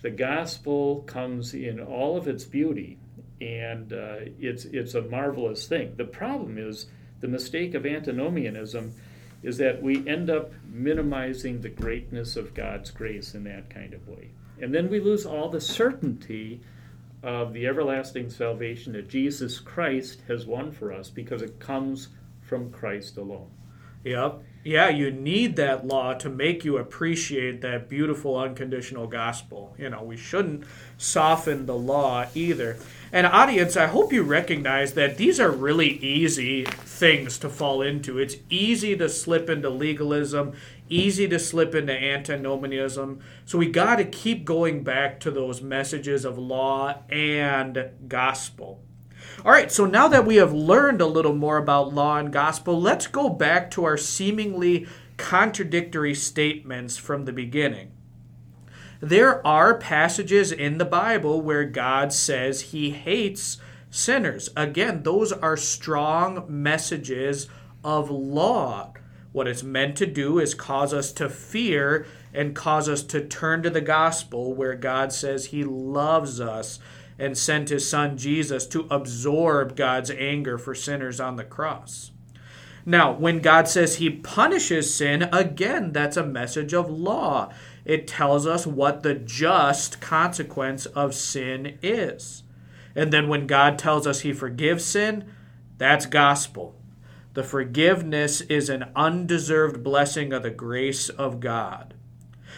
the 0.00 0.10
gospel 0.10 1.02
comes 1.06 1.54
in 1.54 1.80
all 1.80 2.16
of 2.16 2.28
its 2.28 2.44
beauty. 2.44 2.98
And 3.40 3.92
uh, 3.92 4.16
it's, 4.38 4.64
it's 4.64 4.94
a 4.94 5.02
marvelous 5.02 5.66
thing. 5.66 5.94
The 5.96 6.04
problem 6.04 6.56
is 6.56 6.86
the 7.20 7.28
mistake 7.28 7.74
of 7.74 7.84
antinomianism 7.84 8.94
is 9.42 9.58
that 9.58 9.82
we 9.82 10.08
end 10.08 10.30
up 10.30 10.52
minimizing 10.64 11.60
the 11.60 11.68
greatness 11.68 12.36
of 12.36 12.54
God's 12.54 12.90
grace 12.90 13.34
in 13.34 13.44
that 13.44 13.70
kind 13.70 13.92
of 13.92 14.06
way. 14.08 14.30
And 14.60 14.74
then 14.74 14.88
we 14.88 15.00
lose 15.00 15.24
all 15.26 15.48
the 15.48 15.60
certainty 15.60 16.60
of 17.22 17.52
the 17.52 17.66
everlasting 17.66 18.30
salvation 18.30 18.92
that 18.92 19.08
Jesus 19.08 19.58
Christ 19.58 20.22
has 20.28 20.46
won 20.46 20.72
for 20.72 20.92
us 20.92 21.10
because 21.10 21.42
it 21.42 21.58
comes 21.58 22.08
from 22.40 22.70
Christ 22.70 23.16
alone. 23.16 23.50
Yep. 24.04 24.42
Yeah, 24.64 24.88
you 24.88 25.10
need 25.10 25.56
that 25.56 25.86
law 25.86 26.14
to 26.14 26.28
make 26.28 26.64
you 26.64 26.78
appreciate 26.78 27.60
that 27.62 27.88
beautiful 27.88 28.38
unconditional 28.38 29.06
gospel. 29.06 29.74
You 29.78 29.90
know, 29.90 30.02
we 30.02 30.16
shouldn't 30.16 30.64
soften 30.96 31.66
the 31.66 31.76
law 31.76 32.26
either. 32.34 32.78
And, 33.12 33.26
audience, 33.26 33.76
I 33.76 33.86
hope 33.86 34.12
you 34.12 34.22
recognize 34.22 34.92
that 34.92 35.16
these 35.16 35.40
are 35.40 35.50
really 35.50 35.88
easy 35.98 36.64
things 36.64 37.38
to 37.38 37.48
fall 37.48 37.80
into. 37.80 38.18
It's 38.18 38.36
easy 38.50 38.96
to 38.96 39.08
slip 39.08 39.48
into 39.48 39.70
legalism, 39.70 40.52
easy 40.88 41.26
to 41.28 41.38
slip 41.38 41.74
into 41.74 41.92
antinomianism. 41.92 43.20
So, 43.46 43.56
we 43.58 43.70
got 43.70 43.96
to 43.96 44.04
keep 44.04 44.44
going 44.44 44.82
back 44.84 45.20
to 45.20 45.30
those 45.30 45.62
messages 45.62 46.24
of 46.24 46.38
law 46.38 47.02
and 47.08 47.90
gospel. 48.08 48.82
All 49.44 49.52
right, 49.52 49.70
so 49.70 49.86
now 49.86 50.08
that 50.08 50.26
we 50.26 50.36
have 50.36 50.52
learned 50.52 51.00
a 51.00 51.06
little 51.06 51.34
more 51.34 51.58
about 51.58 51.94
law 51.94 52.18
and 52.18 52.32
gospel, 52.32 52.80
let's 52.80 53.06
go 53.06 53.28
back 53.28 53.70
to 53.72 53.84
our 53.84 53.96
seemingly 53.96 54.86
contradictory 55.16 56.14
statements 56.14 56.96
from 56.96 57.24
the 57.24 57.32
beginning. 57.32 57.92
There 59.00 59.46
are 59.46 59.78
passages 59.78 60.50
in 60.50 60.78
the 60.78 60.84
Bible 60.84 61.40
where 61.40 61.64
God 61.64 62.12
says 62.12 62.60
he 62.60 62.90
hates 62.90 63.58
sinners. 63.90 64.48
Again, 64.56 65.04
those 65.04 65.32
are 65.32 65.56
strong 65.56 66.44
messages 66.48 67.48
of 67.84 68.10
law. 68.10 68.92
What 69.30 69.46
it's 69.46 69.62
meant 69.62 69.96
to 69.98 70.06
do 70.06 70.40
is 70.40 70.52
cause 70.52 70.92
us 70.92 71.12
to 71.12 71.28
fear 71.28 72.06
and 72.34 72.56
cause 72.56 72.88
us 72.88 73.02
to 73.04 73.24
turn 73.24 73.62
to 73.62 73.70
the 73.70 73.80
gospel 73.80 74.52
where 74.52 74.74
God 74.74 75.12
says 75.12 75.46
he 75.46 75.62
loves 75.62 76.40
us 76.40 76.80
and 77.20 77.38
sent 77.38 77.68
his 77.68 77.88
son 77.88 78.16
Jesus 78.16 78.66
to 78.66 78.88
absorb 78.90 79.76
God's 79.76 80.10
anger 80.10 80.58
for 80.58 80.74
sinners 80.74 81.20
on 81.20 81.36
the 81.36 81.44
cross. 81.44 82.10
Now, 82.84 83.12
when 83.12 83.40
God 83.40 83.68
says 83.68 83.96
he 83.96 84.08
punishes 84.08 84.94
sin, 84.94 85.28
again, 85.32 85.92
that's 85.92 86.16
a 86.16 86.24
message 86.24 86.72
of 86.72 86.88
law 86.88 87.52
it 87.88 88.06
tells 88.06 88.46
us 88.46 88.66
what 88.66 89.02
the 89.02 89.14
just 89.14 90.00
consequence 90.00 90.86
of 90.86 91.14
sin 91.14 91.78
is. 91.82 92.44
And 92.94 93.12
then 93.12 93.28
when 93.28 93.46
God 93.46 93.78
tells 93.78 94.06
us 94.06 94.20
he 94.20 94.32
forgives 94.32 94.84
sin, 94.84 95.32
that's 95.78 96.04
gospel. 96.04 96.76
The 97.32 97.42
forgiveness 97.42 98.42
is 98.42 98.68
an 98.68 98.90
undeserved 98.94 99.82
blessing 99.82 100.34
of 100.34 100.42
the 100.42 100.50
grace 100.50 101.08
of 101.08 101.40
God. 101.40 101.94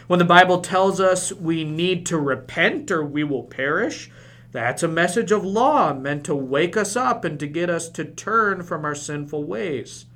When 0.09 0.19
the 0.19 0.25
Bible 0.25 0.61
tells 0.63 1.01
us 1.01 1.33
we 1.33 1.63
need 1.63 2.07
to 2.07 2.19
repent 2.19 2.91
or 2.91 3.05
we 3.05 3.23
will 3.23 3.45
perish, 3.45 4.11
that's 4.51 4.83
a 4.83 4.89
message 4.89 5.31
of 5.31 5.45
law 5.45 5.95
meant 5.95 6.25
to 6.25 6.35
wake 6.35 6.77
us 6.77 6.97
up 6.97 7.25
and 7.25 7.39
to 7.39 7.47
get 7.47 7.71
us 7.71 7.89
to 7.91 8.05
turn 8.05 8.65
from 8.65 8.85
our 8.85 8.97
sinful 8.97 9.45
ways. 9.45 10.07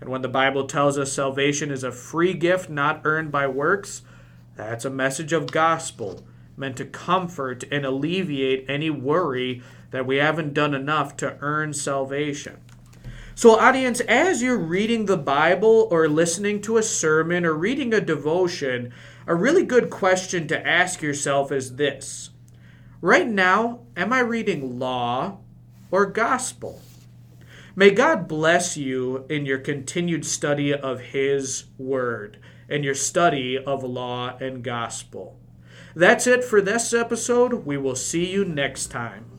And 0.00 0.10
when 0.10 0.22
the 0.22 0.28
Bible 0.28 0.66
tells 0.66 0.98
us 0.98 1.12
salvation 1.12 1.70
is 1.70 1.84
a 1.84 1.92
free 1.92 2.34
gift 2.34 2.68
not 2.68 3.02
earned 3.04 3.30
by 3.30 3.46
works, 3.46 4.02
that's 4.56 4.84
a 4.84 4.90
message 4.90 5.32
of 5.32 5.52
gospel 5.52 6.26
meant 6.56 6.76
to 6.78 6.84
comfort 6.84 7.64
and 7.70 7.84
alleviate 7.84 8.68
any 8.68 8.90
worry 8.90 9.62
that 9.90 10.06
we 10.06 10.16
haven't 10.16 10.54
done 10.54 10.74
enough 10.74 11.16
to 11.18 11.36
earn 11.40 11.72
salvation. 11.72 12.58
So, 13.34 13.58
audience, 13.58 14.00
as 14.00 14.42
you're 14.42 14.56
reading 14.56 15.04
the 15.04 15.18
Bible 15.18 15.88
or 15.90 16.08
listening 16.08 16.62
to 16.62 16.78
a 16.78 16.82
sermon 16.82 17.44
or 17.44 17.52
reading 17.52 17.92
a 17.92 18.00
devotion, 18.00 18.94
a 19.26 19.34
really 19.34 19.62
good 19.62 19.90
question 19.90 20.48
to 20.48 20.66
ask 20.66 21.02
yourself 21.02 21.52
is 21.52 21.76
this 21.76 22.30
Right 23.02 23.28
now, 23.28 23.80
am 23.94 24.12
I 24.12 24.20
reading 24.20 24.78
law 24.78 25.38
or 25.90 26.06
gospel? 26.06 26.80
May 27.74 27.90
God 27.90 28.26
bless 28.26 28.78
you 28.78 29.26
in 29.28 29.44
your 29.44 29.58
continued 29.58 30.24
study 30.24 30.72
of 30.72 31.00
His 31.00 31.64
Word 31.76 32.38
and 32.68 32.84
your 32.84 32.94
study 32.94 33.58
of 33.58 33.82
law 33.82 34.36
and 34.38 34.62
gospel. 34.62 35.38
That's 35.94 36.26
it 36.26 36.44
for 36.44 36.60
this 36.60 36.92
episode. 36.92 37.64
We 37.64 37.76
will 37.76 37.96
see 37.96 38.30
you 38.30 38.44
next 38.44 38.88
time. 38.88 39.35